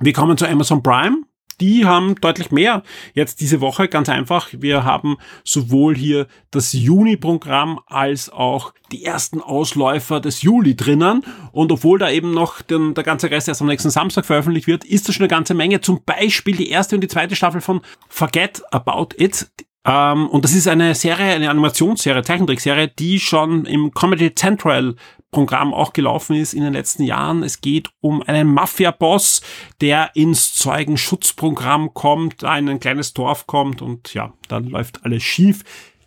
Wir 0.00 0.12
kommen 0.12 0.36
zu 0.36 0.48
Amazon 0.48 0.82
Prime 0.82 1.27
die 1.60 1.84
haben 1.84 2.14
deutlich 2.16 2.50
mehr 2.50 2.82
jetzt 3.14 3.40
diese 3.40 3.60
Woche. 3.60 3.88
Ganz 3.88 4.08
einfach, 4.08 4.48
wir 4.52 4.84
haben 4.84 5.16
sowohl 5.44 5.96
hier 5.96 6.26
das 6.50 6.72
Juni-Programm 6.72 7.80
als 7.86 8.30
auch 8.30 8.72
die 8.92 9.04
ersten 9.04 9.40
Ausläufer 9.40 10.20
des 10.20 10.42
Juli 10.42 10.76
drinnen. 10.76 11.24
Und 11.52 11.72
obwohl 11.72 11.98
da 11.98 12.10
eben 12.10 12.32
noch 12.32 12.62
den, 12.62 12.94
der 12.94 13.04
ganze 13.04 13.30
Rest 13.30 13.48
erst 13.48 13.60
am 13.60 13.68
nächsten 13.68 13.90
Samstag 13.90 14.24
veröffentlicht 14.24 14.66
wird, 14.66 14.84
ist 14.84 15.08
das 15.08 15.14
schon 15.14 15.24
eine 15.24 15.28
ganze 15.28 15.54
Menge. 15.54 15.80
Zum 15.80 16.02
Beispiel 16.04 16.56
die 16.56 16.70
erste 16.70 16.94
und 16.94 17.02
die 17.02 17.08
zweite 17.08 17.36
Staffel 17.36 17.60
von 17.60 17.80
Forget 18.08 18.62
About 18.72 19.08
It. 19.16 19.48
Ähm, 19.88 20.28
und 20.28 20.44
das 20.44 20.54
ist 20.54 20.68
eine 20.68 20.94
Serie, 20.94 21.34
eine 21.34 21.48
Animationsserie, 21.48 22.22
Zeichentrickserie, 22.22 22.88
die 22.88 23.18
schon 23.18 23.64
im 23.64 23.92
Comedy 23.92 24.34
Central 24.34 24.96
Programm 25.30 25.74
auch 25.74 25.92
gelaufen 25.92 26.36
ist 26.36 26.54
in 26.54 26.62
den 26.62 26.72
letzten 26.72 27.02
Jahren. 27.02 27.42
Es 27.42 27.60
geht 27.60 27.90
um 28.00 28.22
einen 28.22 28.52
Mafia-Boss, 28.52 29.42
der 29.80 30.10
ins 30.14 30.54
Zeugenschutzprogramm 30.54 31.92
kommt, 31.92 32.42
in 32.42 32.68
ein 32.68 32.80
kleines 32.80 33.12
Dorf 33.14 33.46
kommt 33.46 33.82
und 33.82 34.14
ja, 34.14 34.32
dann 34.48 34.64
läuft 34.64 35.04
alles 35.04 35.22
schief. 35.22 35.64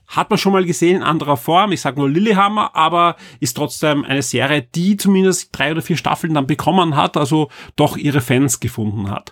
Hat 0.08 0.30
man 0.30 0.40
schon 0.40 0.54
mal 0.54 0.66
gesehen 0.66 0.98
in 0.98 1.04
anderer 1.04 1.38
Form. 1.38 1.72
Ich 1.72 1.82
sage 1.82 2.00
nur 2.00 2.10
Lillehammer, 2.10 2.76
aber 2.76 3.16
ist 3.40 3.56
trotzdem 3.56 4.04
eine 4.04 4.22
Serie, 4.22 4.62
die 4.62 4.98
zumindest 4.98 5.50
drei 5.52 5.72
oder 5.72 5.82
vier 5.82 5.98
Staffeln 5.98 6.34
dann 6.34 6.48
bekommen 6.48 6.96
hat, 6.96 7.16
also 7.16 7.50
doch 7.76 7.98
ihre 7.98 8.22
Fans 8.22 8.60
gefunden 8.60 9.10
hat. 9.10 9.32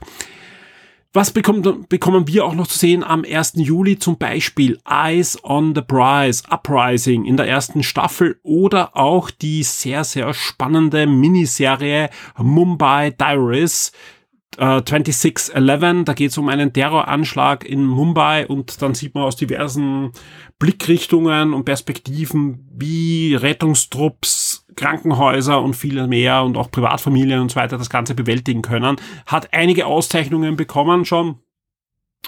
Was 1.11 1.31
bekommt, 1.31 1.89
bekommen 1.89 2.27
wir 2.27 2.45
auch 2.45 2.53
noch 2.53 2.67
zu 2.67 2.77
sehen 2.77 3.03
am 3.03 3.25
1. 3.27 3.53
Juli? 3.55 3.97
Zum 3.97 4.19
Beispiel 4.19 4.77
Eyes 4.87 5.43
on 5.43 5.73
the 5.73 5.81
Prize, 5.81 6.43
Uprising 6.51 7.25
in 7.25 7.35
der 7.35 7.47
ersten 7.47 7.81
Staffel 7.81 8.39
oder 8.43 8.95
auch 8.95 9.31
die 9.31 9.63
sehr, 9.63 10.03
sehr 10.03 10.35
spannende 10.35 11.07
Miniserie 11.07 12.11
Mumbai 12.37 13.09
Diaries. 13.09 13.91
2611, 14.55 16.01
äh, 16.01 16.03
da 16.03 16.13
geht 16.13 16.31
es 16.31 16.37
um 16.37 16.49
einen 16.49 16.73
Terroranschlag 16.73 17.63
in 17.63 17.85
Mumbai 17.85 18.45
und 18.45 18.81
dann 18.81 18.93
sieht 18.93 19.15
man 19.15 19.23
aus 19.23 19.37
diversen 19.37 20.11
Blickrichtungen 20.57 21.53
und 21.53 21.63
Perspektiven, 21.63 22.67
wie 22.75 23.35
Rettungstrupps, 23.35 24.65
Krankenhäuser 24.79 25.61
und 25.61 25.75
viele 25.75 26.07
mehr 26.07 26.43
und 26.43 26.55
auch 26.55 26.71
Privatfamilien 26.71 27.41
und 27.41 27.51
so 27.51 27.57
weiter 27.57 27.77
das 27.77 27.89
Ganze 27.89 28.15
bewältigen 28.15 28.61
können. 28.61 28.95
Hat 29.25 29.53
einige 29.53 29.85
Auszeichnungen 29.85 30.55
bekommen 30.55 31.03
schon. 31.03 31.39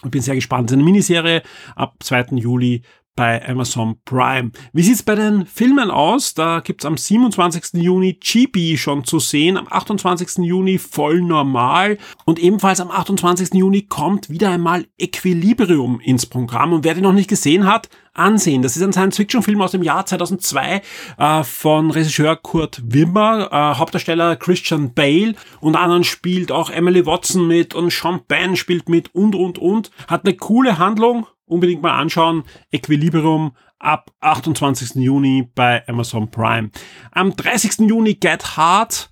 Ich 0.03 0.11
bin 0.11 0.21
sehr 0.21 0.35
gespannt. 0.35 0.71
Eine 0.71 0.83
Miniserie 0.83 1.43
ab 1.75 1.95
2. 2.01 2.35
Juli 2.35 2.81
bei 3.15 3.47
Amazon 3.47 3.97
Prime. 4.05 4.51
Wie 4.73 4.83
sieht's 4.83 5.03
bei 5.03 5.15
den 5.15 5.45
Filmen 5.45 5.91
aus? 5.91 6.33
Da 6.33 6.61
gibt's 6.61 6.85
am 6.85 6.97
27. 6.97 7.81
Juni 7.81 8.19
Chibi 8.19 8.77
schon 8.77 9.03
zu 9.03 9.19
sehen, 9.19 9.57
am 9.57 9.67
28. 9.69 10.45
Juni 10.45 10.77
voll 10.77 11.21
normal 11.21 11.97
und 12.25 12.39
ebenfalls 12.39 12.79
am 12.79 12.91
28. 12.91 13.53
Juni 13.53 13.83
kommt 13.83 14.29
wieder 14.29 14.49
einmal 14.49 14.85
Equilibrium 14.97 15.99
ins 15.99 16.25
Programm 16.25 16.73
und 16.73 16.83
wer 16.83 16.93
den 16.93 17.03
noch 17.03 17.13
nicht 17.13 17.29
gesehen 17.29 17.65
hat, 17.65 17.89
ansehen. 18.13 18.61
Das 18.61 18.75
ist 18.75 18.83
ein 18.83 18.93
Science-Fiction-Film 18.93 19.61
aus 19.61 19.71
dem 19.71 19.83
Jahr 19.83 20.05
2002 20.05 20.81
äh, 21.17 21.43
von 21.43 21.91
Regisseur 21.91 22.35
Kurt 22.35 22.81
Wimmer, 22.85 23.49
äh, 23.51 23.77
Hauptdarsteller 23.77 24.35
Christian 24.35 24.93
Bale 24.93 25.35
und 25.59 25.75
anderen 25.75 26.03
spielt 26.03 26.51
auch 26.51 26.69
Emily 26.69 27.05
Watson 27.05 27.47
mit 27.47 27.73
und 27.73 27.91
Sean 27.91 28.21
Penn 28.27 28.55
spielt 28.55 28.89
mit 28.89 29.13
und 29.15 29.35
und 29.35 29.57
und. 29.57 29.91
Hat 30.07 30.25
eine 30.25 30.35
coole 30.35 30.77
Handlung, 30.77 31.25
unbedingt 31.51 31.81
mal 31.81 31.97
anschauen. 31.97 32.43
Equilibrium 32.71 33.51
ab 33.77 34.11
28. 34.21 34.95
Juni 34.95 35.49
bei 35.53 35.87
Amazon 35.87 36.31
Prime. 36.31 36.71
Am 37.11 37.35
30. 37.35 37.89
Juni 37.89 38.15
Get 38.15 38.57
Hard, 38.57 39.09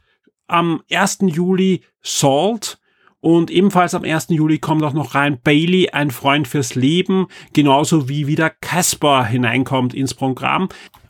am 0.47 0.81
1. 0.89 1.19
Juli 1.21 1.83
Salt 2.01 2.79
und 3.19 3.51
ebenfalls 3.51 3.93
am 3.93 4.03
1. 4.03 4.27
Juli 4.29 4.59
kommt 4.59 4.83
auch 4.83 4.93
noch 4.93 5.13
rein 5.13 5.41
Bailey, 5.41 5.89
ein 5.89 6.11
Freund 6.11 6.47
fürs 6.47 6.75
Leben, 6.75 7.27
genauso 7.53 8.07
wie 8.07 8.27
wieder 8.27 8.49
Casper 8.49 9.25
hineinkommt 9.25 9.93
ins 9.93 10.13
Programm. 10.13 10.69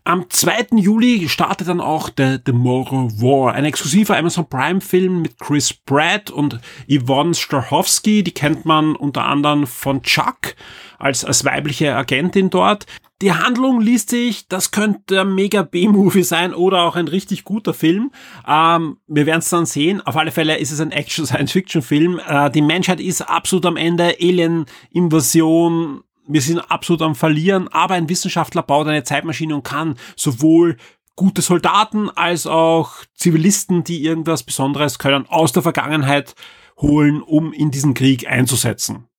Am 0.10 0.28
2. 0.28 0.69
Juli 0.78 1.30
startet 1.30 1.67
dann 1.67 1.80
auch 1.80 2.10
The 2.17 2.39
Tomorrow 2.39 3.12
War, 3.22 3.54
ein 3.54 3.63
exklusiver 3.63 4.17
Amazon 4.17 4.50
Prime 4.50 4.82
Film 4.82 5.22
mit 5.22 5.38
Chris 5.38 5.72
Pratt 5.72 6.32
und 6.32 6.60
Yvonne 6.88 7.36
Strahovski, 7.36 8.24
die 8.24 8.32
kennt 8.32 8.65
man 8.65 8.95
unter 8.95 9.26
anderem 9.26 9.67
von 9.67 10.02
Chuck 10.02 10.56
als, 10.98 11.24
als 11.24 11.45
weibliche 11.45 11.95
Agentin 11.95 12.50
dort. 12.50 12.88
Die 13.22 13.34
Handlung 13.34 13.82
liest 13.82 14.10
sich, 14.10 14.48
das 14.48 14.72
könnte 14.72 15.22
ein 15.22 15.36
mega 15.36 15.62
B-Movie 15.62 16.24
sein 16.24 16.56
oder 16.56 16.86
auch 16.86 16.95
ein 16.95 17.08
richtig 17.08 17.43
guter 17.43 17.76
Film. 17.76 18.12
Ähm, 18.48 18.98
wir 19.06 19.28
werden 19.28 19.39
es 19.39 19.50
dann 19.50 19.67
sehen. 19.67 20.02
Auf 20.02 20.17
alle 20.17 20.32
Fälle 20.32 20.58
ist 20.58 20.72
es 20.72 20.80
ein 20.80 20.91
Action-Science-Fiction-Film. 20.91 22.19
Äh, 22.28 22.50
die 22.50 22.63
Menschheit 22.63 23.00
ist 23.00 23.22
absolut 23.22 23.67
am 23.67 23.78
Ende. 23.78 24.15
Alien-Invasion. 24.19 26.02
Wir 26.30 26.42
sind 26.42 26.60
absolut 26.60 27.02
am 27.02 27.15
Verlieren. 27.15 27.68
Aber 27.70 27.96
ein 27.96 28.08
Wissenschaftler 28.08 28.63
baut 28.63 28.88
eine 28.88 29.04
Zeitmaschine 29.04 29.56
und 29.56 29.63
kann 29.63 29.96
sowohl 30.15 30.78
gute 31.15 31.42
Soldaten 31.42 32.10
als 32.10 32.48
auch 32.48 32.94
Zivilisten, 33.15 33.84
die 33.84 34.06
irgendwas 34.06 34.44
Besonderes 34.44 35.00
können, 35.00 35.26
aus 35.28 35.52
der 35.52 35.63
Vergangenheit 35.63 36.36
holen, 36.78 37.22
um 37.22 37.52
in 37.52 37.72
diesen 37.72 37.94
Krieg 37.94 38.28
einzusetzen 38.28 39.10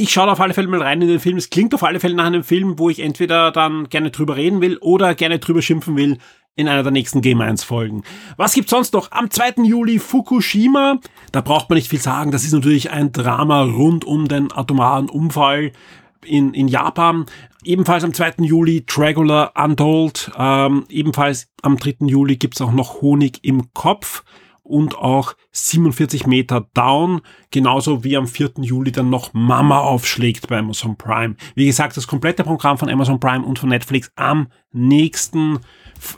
ich 0.00 0.10
schaue 0.10 0.30
auf 0.30 0.40
alle 0.40 0.54
Fälle 0.54 0.68
mal 0.68 0.82
rein 0.82 1.02
in 1.02 1.08
den 1.08 1.20
Film. 1.20 1.36
Es 1.36 1.50
klingt 1.50 1.74
auf 1.74 1.82
alle 1.82 2.00
Fälle 2.00 2.14
nach 2.14 2.24
einem 2.24 2.42
Film, 2.42 2.78
wo 2.78 2.88
ich 2.88 3.00
entweder 3.00 3.50
dann 3.52 3.88
gerne 3.88 4.10
drüber 4.10 4.36
reden 4.36 4.60
will 4.60 4.78
oder 4.78 5.14
gerne 5.14 5.38
drüber 5.38 5.62
schimpfen 5.62 5.96
will 5.96 6.18
in 6.56 6.68
einer 6.68 6.82
der 6.82 6.92
nächsten 6.92 7.20
Game 7.20 7.40
1 7.40 7.64
Folgen. 7.64 8.02
Was 8.36 8.54
gibt's 8.54 8.70
sonst 8.70 8.92
noch? 8.94 9.12
Am 9.12 9.30
2. 9.30 9.64
Juli 9.64 9.98
Fukushima. 9.98 10.98
Da 11.32 11.40
braucht 11.42 11.68
man 11.68 11.76
nicht 11.76 11.88
viel 11.88 12.00
sagen. 12.00 12.30
Das 12.30 12.44
ist 12.44 12.52
natürlich 12.52 12.90
ein 12.90 13.12
Drama 13.12 13.62
rund 13.62 14.04
um 14.04 14.26
den 14.26 14.50
atomaren 14.52 15.08
Unfall 15.08 15.72
in, 16.24 16.54
in 16.54 16.68
Japan. 16.68 17.26
Ebenfalls 17.64 18.04
am 18.04 18.14
2. 18.14 18.34
Juli 18.38 18.84
Dragula 18.86 19.52
Untold. 19.54 20.30
Ähm, 20.36 20.84
ebenfalls 20.88 21.48
am 21.62 21.76
3. 21.76 22.06
Juli 22.06 22.36
gibt's 22.36 22.60
auch 22.60 22.72
noch 22.72 23.02
Honig 23.02 23.40
im 23.42 23.72
Kopf 23.74 24.24
und 24.62 24.96
auch 24.96 25.34
47 25.52 26.26
Meter 26.26 26.68
Down, 26.74 27.22
genauso 27.50 28.04
wie 28.04 28.16
am 28.16 28.26
4. 28.26 28.52
Juli 28.60 28.92
dann 28.92 29.10
noch 29.10 29.32
Mama 29.32 29.80
aufschlägt 29.80 30.48
bei 30.48 30.58
Amazon 30.58 30.96
Prime. 30.96 31.36
Wie 31.54 31.66
gesagt, 31.66 31.96
das 31.96 32.06
komplette 32.06 32.44
Programm 32.44 32.78
von 32.78 32.88
Amazon 32.88 33.20
Prime 33.20 33.44
und 33.44 33.58
von 33.58 33.68
Netflix 33.68 34.10
am 34.16 34.48
nächsten 34.72 35.58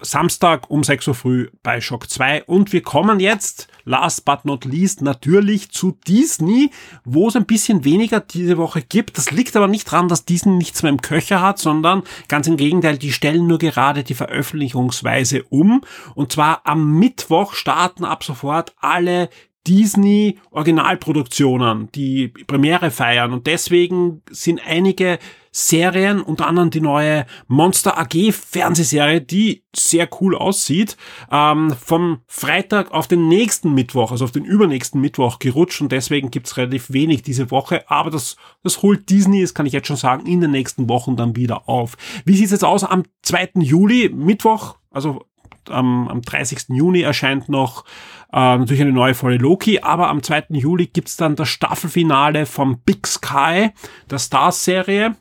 Samstag 0.02 0.70
um 0.70 0.84
6 0.84 1.08
Uhr 1.08 1.14
früh 1.14 1.48
bei 1.62 1.80
Shock 1.80 2.08
2. 2.08 2.44
Und 2.44 2.72
wir 2.72 2.82
kommen 2.82 3.18
jetzt, 3.18 3.68
last 3.84 4.24
but 4.24 4.44
not 4.44 4.64
least, 4.64 5.02
natürlich 5.02 5.70
zu 5.70 5.98
Disney, 6.06 6.70
wo 7.04 7.28
es 7.28 7.36
ein 7.36 7.46
bisschen 7.46 7.84
weniger 7.84 8.20
diese 8.20 8.58
Woche 8.58 8.82
gibt. 8.82 9.18
Das 9.18 9.30
liegt 9.30 9.56
aber 9.56 9.68
nicht 9.68 9.90
daran, 9.90 10.08
dass 10.08 10.24
Disney 10.24 10.52
nichts 10.52 10.82
mehr 10.82 10.92
im 10.92 11.02
Köcher 11.02 11.40
hat, 11.40 11.58
sondern 11.58 12.02
ganz 12.28 12.46
im 12.46 12.56
Gegenteil, 12.56 12.98
die 12.98 13.12
stellen 13.12 13.46
nur 13.46 13.58
gerade 13.58 14.04
die 14.04 14.14
Veröffentlichungsweise 14.14 15.42
um. 15.44 15.82
Und 16.14 16.32
zwar 16.32 16.60
am 16.64 16.98
Mittwoch 16.98 17.54
starten 17.54 18.04
ab 18.04 18.22
sofort 18.22 18.74
alle 18.80 19.30
Disney 19.66 20.38
Originalproduktionen, 20.50 21.90
die 21.92 22.28
Premiere 22.28 22.90
feiern 22.90 23.32
und 23.32 23.46
deswegen 23.46 24.22
sind 24.30 24.60
einige 24.66 25.18
Serien, 25.54 26.22
unter 26.22 26.46
anderem 26.46 26.70
die 26.70 26.80
neue 26.80 27.26
Monster 27.46 27.98
AG 27.98 28.32
Fernsehserie, 28.32 29.20
die 29.20 29.64
sehr 29.76 30.08
cool 30.20 30.34
aussieht, 30.34 30.96
ähm, 31.30 31.74
vom 31.78 32.20
Freitag 32.26 32.90
auf 32.90 33.06
den 33.06 33.28
nächsten 33.28 33.74
Mittwoch, 33.74 34.12
also 34.12 34.24
auf 34.24 34.32
den 34.32 34.46
übernächsten 34.46 35.00
Mittwoch 35.00 35.38
gerutscht 35.38 35.82
und 35.82 35.92
deswegen 35.92 36.30
gibt's 36.30 36.56
relativ 36.56 36.90
wenig 36.92 37.22
diese 37.22 37.50
Woche, 37.50 37.88
aber 37.90 38.10
das, 38.10 38.36
das 38.62 38.80
holt 38.80 39.10
Disney, 39.10 39.42
das 39.42 39.52
kann 39.52 39.66
ich 39.66 39.74
jetzt 39.74 39.88
schon 39.88 39.96
sagen, 39.96 40.26
in 40.26 40.40
den 40.40 40.52
nächsten 40.52 40.88
Wochen 40.88 41.16
dann 41.16 41.36
wieder 41.36 41.68
auf. 41.68 41.98
Wie 42.24 42.34
sieht's 42.34 42.52
jetzt 42.52 42.64
aus 42.64 42.82
am 42.82 43.04
2. 43.20 43.50
Juli, 43.56 44.08
Mittwoch, 44.08 44.76
also 44.90 45.26
am, 45.70 46.08
am 46.08 46.22
30. 46.22 46.68
Juni 46.68 47.02
erscheint 47.02 47.48
noch 47.48 47.84
äh, 48.32 48.56
natürlich 48.58 48.82
eine 48.82 48.92
neue 48.92 49.14
Folge 49.14 49.42
Loki, 49.42 49.80
aber 49.80 50.08
am 50.08 50.22
2. 50.22 50.46
Juli 50.50 50.86
gibt's 50.86 51.16
dann 51.16 51.36
das 51.36 51.48
Staffelfinale 51.48 52.46
vom 52.46 52.80
Big 52.80 53.06
Sky, 53.06 53.70
der 54.10 54.18
Stars-Serie. 54.18 55.16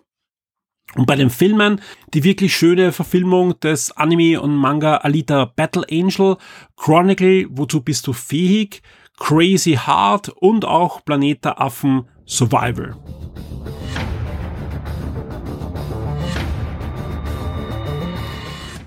Und 0.95 1.05
bei 1.05 1.15
den 1.15 1.29
Filmen 1.29 1.79
die 2.13 2.23
wirklich 2.23 2.55
schöne 2.55 2.91
Verfilmung 2.91 3.57
des 3.61 3.91
Anime 3.95 4.41
und 4.41 4.55
Manga 4.55 4.97
Alita 4.97 5.45
Battle 5.45 5.85
Angel, 5.89 6.37
Chronicle, 6.75 7.47
wozu 7.49 7.81
bist 7.81 8.07
du 8.07 8.13
fähig, 8.13 8.81
Crazy 9.17 9.79
Heart 9.85 10.29
und 10.29 10.65
auch 10.65 11.05
Planet 11.05 11.45
der 11.45 11.61
Affen 11.61 12.07
Survival. 12.25 12.97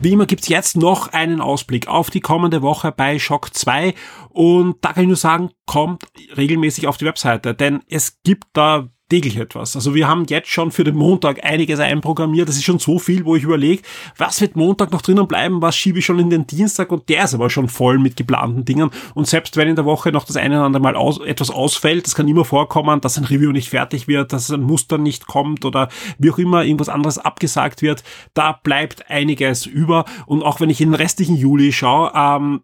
Wie 0.04 0.12
immer 0.12 0.26
gibt's 0.26 0.48
jetzt 0.48 0.76
noch 0.76 1.14
einen 1.14 1.40
Ausblick 1.40 1.88
auf 1.88 2.10
die 2.10 2.20
kommende 2.20 2.60
Woche 2.60 2.92
bei 2.92 3.18
Shock 3.18 3.54
2 3.54 3.94
und 4.28 4.76
da 4.82 4.92
kann 4.92 5.04
ich 5.04 5.08
nur 5.08 5.16
sagen, 5.16 5.50
kommt 5.64 6.04
regelmäßig 6.36 6.86
auf 6.86 6.98
die 6.98 7.06
Webseite, 7.06 7.54
denn 7.54 7.80
es 7.88 8.20
gibt 8.22 8.48
da 8.52 8.90
täglich 9.14 9.36
etwas. 9.36 9.76
Also 9.76 9.94
wir 9.94 10.08
haben 10.08 10.24
jetzt 10.28 10.48
schon 10.48 10.72
für 10.72 10.82
den 10.82 10.96
Montag 10.96 11.44
einiges 11.44 11.78
einprogrammiert. 11.78 12.48
Das 12.48 12.56
ist 12.56 12.64
schon 12.64 12.80
so 12.80 12.98
viel, 12.98 13.24
wo 13.24 13.36
ich 13.36 13.44
überlege, 13.44 13.82
was 14.18 14.40
wird 14.40 14.56
Montag 14.56 14.90
noch 14.90 15.02
drinnen 15.02 15.28
bleiben, 15.28 15.62
was 15.62 15.76
schiebe 15.76 16.00
ich 16.00 16.04
schon 16.04 16.18
in 16.18 16.30
den 16.30 16.48
Dienstag 16.48 16.90
und 16.90 17.08
der 17.08 17.24
ist 17.24 17.34
aber 17.34 17.48
schon 17.48 17.68
voll 17.68 17.98
mit 17.98 18.16
geplanten 18.16 18.64
Dingen. 18.64 18.90
Und 19.14 19.28
selbst 19.28 19.56
wenn 19.56 19.68
in 19.68 19.76
der 19.76 19.84
Woche 19.84 20.10
noch 20.10 20.24
das 20.24 20.36
eine 20.36 20.56
oder 20.56 20.64
andere 20.64 20.82
Mal 20.82 20.96
aus, 20.96 21.20
etwas 21.20 21.50
ausfällt, 21.50 22.06
das 22.06 22.16
kann 22.16 22.26
immer 22.26 22.44
vorkommen, 22.44 23.00
dass 23.00 23.16
ein 23.16 23.24
Review 23.24 23.52
nicht 23.52 23.68
fertig 23.68 24.08
wird, 24.08 24.32
dass 24.32 24.50
ein 24.50 24.62
Muster 24.62 24.98
nicht 24.98 25.28
kommt 25.28 25.64
oder 25.64 25.88
wie 26.18 26.30
auch 26.30 26.38
immer 26.38 26.64
irgendwas 26.64 26.88
anderes 26.88 27.18
abgesagt 27.18 27.82
wird, 27.82 28.02
da 28.34 28.58
bleibt 28.64 29.10
einiges 29.10 29.64
über. 29.64 30.06
Und 30.26 30.42
auch 30.42 30.58
wenn 30.58 30.70
ich 30.70 30.80
in 30.80 30.90
den 30.90 30.94
restlichen 30.94 31.36
Juli 31.36 31.72
schaue, 31.72 32.10
ähm, 32.16 32.62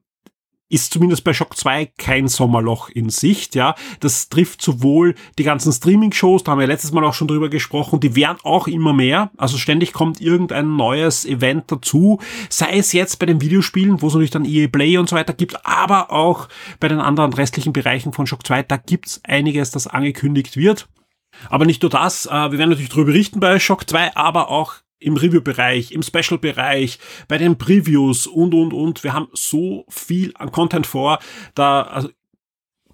ist 0.71 0.93
zumindest 0.93 1.25
bei 1.25 1.35
Shock 1.35 1.57
2 1.57 1.87
kein 1.99 2.29
Sommerloch 2.29 2.89
in 2.89 3.11
Sicht, 3.11 3.55
ja. 3.55 3.75
Das 3.99 4.29
trifft 4.29 4.63
sowohl 4.63 5.15
die 5.39 5.43
ganzen 5.43 5.73
Streaming-Shows, 5.73 6.45
da 6.45 6.53
haben 6.53 6.61
wir 6.61 6.67
letztes 6.67 6.93
Mal 6.93 7.05
auch 7.05 7.13
schon 7.13 7.29
drüber 7.29 7.51
gesprochen, 7.51 8.01
die 8.01 8.17
werden 8.17 8.39
auch 8.45 8.69
immer 8.69 8.93
mehr. 8.93 9.31
Also 9.37 9.59
ständig 9.59 9.93
kommt 9.93 10.21
irgendein 10.21 10.77
neues 10.77 11.27
Event 11.27 11.71
dazu. 11.71 12.21
Sei 12.49 12.79
es 12.79 12.93
jetzt 12.93 13.19
bei 13.19 13.27
den 13.27 13.41
Videospielen, 13.41 14.01
wo 14.01 14.07
es 14.07 14.15
natürlich 14.15 14.31
dann 14.31 14.45
EA 14.45 14.69
Play 14.69 14.97
und 14.97 15.09
so 15.09 15.17
weiter 15.17 15.35
gibt, 15.35 15.67
aber 15.67 16.13
auch 16.13 16.49
bei 16.79 16.89
den 16.89 17.01
anderen 17.01 17.33
restlichen 17.33 17.73
Bereichen 17.73 18.13
von 18.13 18.27
Shock 18.27 18.47
2, 18.47 18.63
da 18.63 18.77
gibt's 18.77 19.21
einiges, 19.25 19.73
das 19.73 19.89
angekündigt 19.89 20.57
wird. 20.57 20.89
Aber 21.49 21.65
nicht 21.65 21.83
nur 21.83 21.91
das, 21.91 22.27
äh, 22.27 22.31
wir 22.31 22.59
werden 22.59 22.71
natürlich 22.71 22.91
darüber 22.91 23.07
berichten 23.07 23.41
bei 23.41 23.59
Shock 23.59 23.89
2, 23.89 24.17
aber 24.17 24.51
auch 24.51 24.75
im 25.01 25.17
Review-Bereich, 25.17 25.93
im 25.93 26.03
Special-Bereich, 26.03 26.99
bei 27.27 27.39
den 27.39 27.59
Previews 27.59 28.27
und, 28.27 28.55
und, 28.55 28.73
und. 28.73 29.03
Wir 29.03 29.15
haben 29.15 29.29
so 29.33 29.87
viel 29.89 30.33
an 30.37 30.53
Content 30.53 30.87
vor. 30.87 31.19
Da, 31.55 31.83
also 31.83 32.11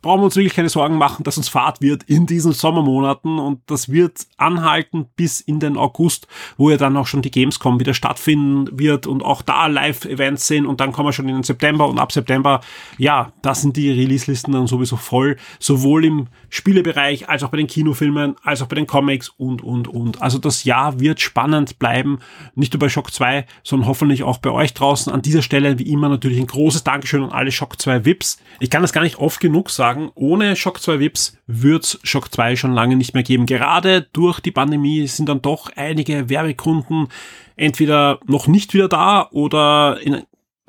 brauchen 0.06 0.20
wir 0.20 0.26
uns 0.26 0.36
wirklich 0.36 0.54
keine 0.54 0.68
Sorgen 0.68 0.98
machen, 0.98 1.24
dass 1.24 1.36
uns 1.36 1.48
Fahrt 1.48 1.80
wird 1.80 2.04
in 2.04 2.26
diesen 2.26 2.52
Sommermonaten 2.52 3.40
und 3.40 3.60
das 3.66 3.88
wird 3.88 4.20
anhalten 4.36 5.06
bis 5.16 5.40
in 5.40 5.58
den 5.58 5.76
August, 5.76 6.28
wo 6.56 6.70
ja 6.70 6.76
dann 6.76 6.96
auch 6.96 7.08
schon 7.08 7.22
die 7.22 7.30
Gamescom 7.32 7.80
wieder 7.80 7.92
stattfinden 7.92 8.78
wird 8.78 9.08
und 9.08 9.24
auch 9.24 9.42
da 9.42 9.66
Live-Events 9.66 10.46
sind 10.46 10.64
und 10.64 10.80
dann 10.80 10.92
kommen 10.92 11.08
wir 11.08 11.12
schon 11.12 11.28
in 11.28 11.34
den 11.34 11.42
September 11.42 11.88
und 11.88 11.98
ab 11.98 12.12
September, 12.12 12.60
ja, 12.98 13.32
da 13.42 13.56
sind 13.56 13.76
die 13.76 13.90
Release-Listen 13.90 14.52
dann 14.52 14.68
sowieso 14.68 14.96
voll, 14.96 15.38
sowohl 15.58 16.04
im 16.04 16.28
Spielebereich 16.50 17.28
als 17.28 17.42
auch 17.42 17.48
bei 17.48 17.56
den 17.56 17.66
Kinofilmen, 17.66 18.36
als 18.44 18.62
auch 18.62 18.68
bei 18.68 18.76
den 18.76 18.86
Comics 18.86 19.28
und, 19.28 19.64
und, 19.64 19.88
und. 19.88 20.22
Also 20.22 20.38
das 20.38 20.62
Jahr 20.62 21.00
wird 21.00 21.20
spannend 21.20 21.80
bleiben, 21.80 22.20
nicht 22.54 22.72
nur 22.72 22.78
bei 22.78 22.88
Shock 22.88 23.12
2, 23.12 23.44
sondern 23.64 23.88
hoffentlich 23.88 24.22
auch 24.22 24.38
bei 24.38 24.50
euch 24.50 24.72
draußen. 24.72 25.12
An 25.12 25.22
dieser 25.22 25.42
Stelle 25.42 25.80
wie 25.80 25.90
immer 25.90 26.08
natürlich 26.08 26.38
ein 26.38 26.46
großes 26.46 26.84
Dankeschön 26.84 27.24
an 27.24 27.32
alle 27.32 27.50
Shock 27.50 27.80
2 27.80 28.04
VIPs. 28.04 28.38
Ich 28.60 28.70
kann 28.70 28.82
das 28.82 28.92
gar 28.92 29.02
nicht 29.02 29.18
oft 29.18 29.40
genug 29.40 29.68
sagen, 29.70 29.95
sagen, 29.96 30.10
ohne 30.14 30.56
Shock 30.56 30.80
2 30.80 31.00
Vips 31.00 31.38
wird's 31.46 31.98
Shock 32.02 32.32
2 32.32 32.56
schon 32.56 32.72
lange 32.72 32.96
nicht 32.96 33.14
mehr 33.14 33.22
geben. 33.22 33.46
Gerade 33.46 34.02
durch 34.12 34.40
die 34.40 34.50
Pandemie 34.50 35.06
sind 35.06 35.28
dann 35.28 35.42
doch 35.42 35.70
einige 35.74 36.28
Werbekunden 36.28 37.08
entweder 37.56 38.20
noch 38.26 38.46
nicht 38.46 38.74
wieder 38.74 38.88
da 38.88 39.28
oder 39.30 39.98
in 40.02 40.22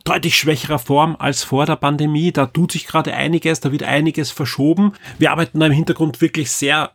deutlich 0.06 0.38
schwächerer 0.38 0.80
Form 0.80 1.16
als 1.20 1.44
vor 1.44 1.66
der 1.66 1.76
Pandemie. 1.76 2.32
Da 2.32 2.46
tut 2.46 2.72
sich 2.72 2.88
gerade 2.88 3.14
einiges, 3.14 3.60
da 3.60 3.72
wird 3.72 3.84
einiges 3.84 4.32
verschoben. 4.32 4.94
Wir 5.20 5.32
arbeiten 5.32 5.60
da 5.60 5.66
im 5.66 5.74
Hintergrund 5.74 6.22
wirklich 6.22 6.52
sehr 6.52 6.92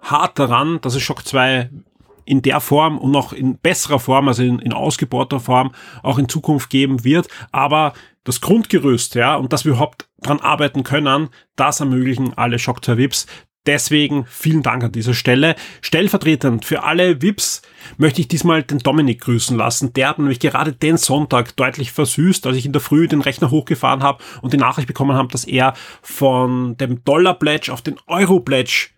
hart 0.00 0.38
daran, 0.38 0.80
dass 0.80 0.94
es 0.94 1.02
Shock 1.02 1.24
2 1.24 1.70
in 2.24 2.42
der 2.42 2.60
Form 2.60 2.98
und 2.98 3.12
noch 3.12 3.32
in 3.32 3.58
besserer 3.58 4.00
Form, 4.00 4.26
also 4.26 4.42
in, 4.42 4.58
in 4.58 4.72
ausgebauter 4.72 5.38
Form, 5.38 5.70
auch 6.02 6.18
in 6.18 6.28
Zukunft 6.28 6.70
geben 6.70 7.04
wird. 7.04 7.28
Aber 7.52 7.92
das 8.26 8.40
Grundgerüst, 8.40 9.14
ja, 9.14 9.36
und 9.36 9.52
dass 9.52 9.64
wir 9.64 9.72
überhaupt 9.72 10.08
dran 10.20 10.40
arbeiten 10.40 10.82
können, 10.82 11.30
das 11.54 11.80
ermöglichen 11.80 12.34
alle 12.36 12.58
Shock 12.58 12.84
2 12.84 12.98
VIPs. 12.98 13.26
Deswegen 13.66 14.26
vielen 14.26 14.62
Dank 14.62 14.84
an 14.84 14.92
dieser 14.92 15.14
Stelle. 15.14 15.56
Stellvertretend 15.80 16.64
für 16.64 16.84
alle 16.84 17.20
VIPs 17.22 17.62
möchte 17.96 18.20
ich 18.20 18.28
diesmal 18.28 18.62
den 18.62 18.78
Dominik 18.78 19.20
grüßen 19.22 19.56
lassen. 19.56 19.92
Der 19.92 20.08
hat 20.08 20.18
nämlich 20.18 20.38
gerade 20.38 20.72
den 20.72 20.96
Sonntag 20.96 21.56
deutlich 21.56 21.90
versüßt, 21.90 22.46
als 22.46 22.56
ich 22.56 22.66
in 22.66 22.72
der 22.72 22.80
Früh 22.80 23.08
den 23.08 23.22
Rechner 23.22 23.50
hochgefahren 23.50 24.02
habe 24.02 24.22
und 24.42 24.52
die 24.52 24.58
Nachricht 24.58 24.86
bekommen 24.86 25.16
habe, 25.16 25.32
dass 25.32 25.44
er 25.44 25.74
von 26.00 26.76
dem 26.76 27.04
Dollar 27.04 27.34
Pledge 27.34 27.72
auf 27.72 27.82
den 27.82 27.96
Euro 28.06 28.38
Pledge 28.38 28.90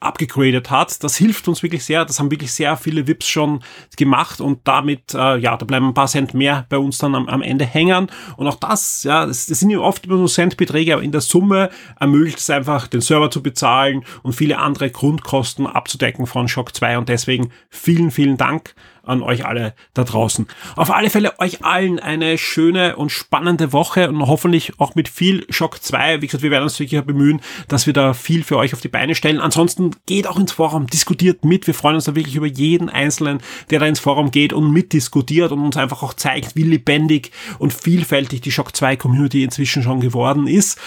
abgegradet 0.00 0.70
hat. 0.70 1.02
Das 1.02 1.16
hilft 1.16 1.48
uns 1.48 1.62
wirklich 1.62 1.84
sehr. 1.84 2.04
Das 2.04 2.18
haben 2.18 2.30
wirklich 2.30 2.52
sehr 2.52 2.76
viele 2.76 3.06
VIPs 3.06 3.28
schon 3.28 3.60
gemacht 3.96 4.40
und 4.40 4.60
damit, 4.64 5.14
äh, 5.14 5.38
ja, 5.38 5.56
da 5.56 5.64
bleiben 5.64 5.88
ein 5.88 5.94
paar 5.94 6.06
Cent 6.06 6.34
mehr 6.34 6.66
bei 6.68 6.78
uns 6.78 6.98
dann 6.98 7.14
am, 7.14 7.28
am 7.28 7.42
Ende 7.42 7.64
hängen. 7.64 8.10
Und 8.36 8.46
auch 8.46 8.56
das, 8.56 9.02
ja, 9.04 9.26
das, 9.26 9.46
das 9.46 9.60
sind 9.60 9.70
ja 9.70 9.78
oft 9.78 10.06
nur 10.06 10.28
Centbeträge, 10.28 10.94
aber 10.94 11.02
in 11.02 11.12
der 11.12 11.20
Summe 11.20 11.70
ermöglicht 11.98 12.38
es 12.38 12.50
einfach, 12.50 12.86
den 12.86 13.00
Server 13.00 13.30
zu 13.30 13.42
bezahlen 13.42 14.04
und 14.22 14.34
viele 14.34 14.58
andere 14.58 14.90
Grundkosten 14.90 15.66
abzudecken 15.66 16.26
von 16.26 16.48
Shock 16.48 16.74
2 16.74 16.98
und 16.98 17.08
deswegen 17.08 17.50
vielen, 17.70 18.10
vielen 18.10 18.36
Dank 18.36 18.74
an 19.06 19.22
euch 19.22 19.46
alle 19.46 19.74
da 19.94 20.04
draußen. 20.04 20.46
Auf 20.76 20.90
alle 20.90 21.10
Fälle 21.10 21.38
euch 21.38 21.64
allen 21.64 21.98
eine 21.98 22.38
schöne 22.38 22.96
und 22.96 23.10
spannende 23.10 23.72
Woche 23.72 24.08
und 24.08 24.20
hoffentlich 24.26 24.78
auch 24.78 24.94
mit 24.94 25.08
viel 25.08 25.46
Schock 25.50 25.82
2. 25.82 26.22
Wie 26.22 26.26
gesagt, 26.26 26.42
wir 26.42 26.50
werden 26.50 26.64
uns 26.64 26.78
wirklich 26.78 27.00
bemühen, 27.02 27.40
dass 27.68 27.86
wir 27.86 27.92
da 27.92 28.14
viel 28.14 28.44
für 28.44 28.56
euch 28.56 28.74
auf 28.74 28.80
die 28.80 28.88
Beine 28.88 29.14
stellen. 29.14 29.40
Ansonsten 29.40 29.92
geht 30.06 30.26
auch 30.26 30.38
ins 30.38 30.52
Forum, 30.52 30.86
diskutiert 30.86 31.44
mit. 31.44 31.66
Wir 31.66 31.74
freuen 31.74 31.96
uns 31.96 32.04
da 32.04 32.14
wirklich 32.14 32.36
über 32.36 32.46
jeden 32.46 32.88
Einzelnen, 32.88 33.40
der 33.70 33.80
da 33.80 33.86
ins 33.86 34.00
Forum 34.00 34.30
geht 34.30 34.52
und 34.52 34.72
mitdiskutiert 34.72 35.52
und 35.52 35.60
uns 35.60 35.76
einfach 35.76 36.02
auch 36.02 36.14
zeigt, 36.14 36.56
wie 36.56 36.62
lebendig 36.62 37.32
und 37.58 37.72
vielfältig 37.72 38.40
die 38.40 38.52
Shock 38.52 38.74
2 38.74 38.96
Community 38.96 39.42
inzwischen 39.42 39.82
schon 39.82 40.00
geworden 40.00 40.46
ist. 40.46 40.78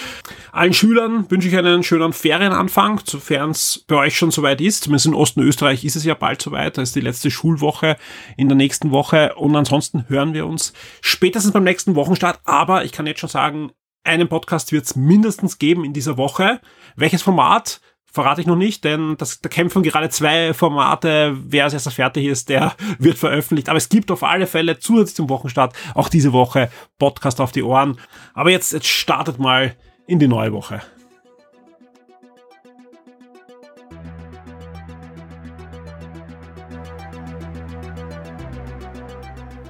Allen 0.52 0.74
Schülern 0.74 1.30
wünsche 1.30 1.48
ich 1.48 1.58
einen 1.58 1.84
schönen 1.84 2.14
Ferienanfang, 2.14 3.02
sofern 3.06 3.52
es 3.52 3.84
bei 3.88 3.96
euch 3.96 4.18
schon 4.18 4.32
soweit 4.32 4.62
ist. 4.62 4.84
Zumindest 4.84 5.06
in 5.08 5.14
Osten 5.14 5.42
Österreich 5.42 5.86
ist 5.86 5.96
es 5.96 6.04
ja 6.04 6.14
bald 6.14 6.42
soweit. 6.42 6.78
Da 6.78 6.82
ist 6.82 6.96
die 6.96 7.02
letzte 7.02 7.32
Schulwoche 7.32 7.98
in 8.38 8.50
der 8.50 8.58
nächsten 8.58 8.92
Woche. 8.92 9.36
Und 9.36 9.56
ansonsten 9.56 10.06
hören 10.08 10.34
wir 10.34 10.46
uns 10.46 10.74
spätestens 11.02 11.52
beim 11.52 11.64
nächsten 11.64 11.96
Wochenstart. 11.96 12.40
Aber 12.46 12.86
ich 12.86 12.92
kann 12.92 13.08
jetzt 13.08 13.20
schon 13.20 13.30
sagen, 13.30 13.72
einen 14.04 14.28
Podcast 14.28 14.72
wird 14.72 14.86
es 14.86 14.96
mindestens 14.96 15.60
geben 15.60 15.86
in 15.86 15.94
dieser 15.94 16.18
Woche. 16.18 16.62
Welches 16.96 17.22
Format? 17.22 17.82
verrate 18.12 18.42
ich 18.42 18.48
noch 18.48 18.56
nicht, 18.56 18.84
denn 18.84 19.16
das, 19.18 19.40
da 19.40 19.50
kämpfen 19.50 19.84
gerade 19.84 20.10
zwei 20.10 20.54
Formate. 20.54 21.38
Wer 21.46 21.66
als 21.66 21.74
erster 21.74 21.92
fertig 21.92 22.26
ist, 22.26 22.50
der 22.50 22.76
wird 23.00 23.18
veröffentlicht. 23.18 23.70
Aber 23.70 23.78
es 23.78 23.90
gibt 23.90 24.12
auf 24.12 24.24
alle 24.24 24.48
Fälle 24.48 24.80
zusätzlich 24.80 25.16
zum 25.16 25.30
Wochenstart 25.30 25.76
auch 25.94 26.10
diese 26.10 26.34
Woche 26.34 26.70
Podcast 26.98 27.40
auf 27.42 27.52
die 27.52 27.64
Ohren. 27.64 28.00
Aber 28.34 28.50
jetzt, 28.50 28.74
jetzt 28.74 28.88
startet 28.88 29.40
mal 29.40 29.76
in 30.08 30.20
die 30.20 30.28
neue 30.28 30.52
Woche. 30.54 30.82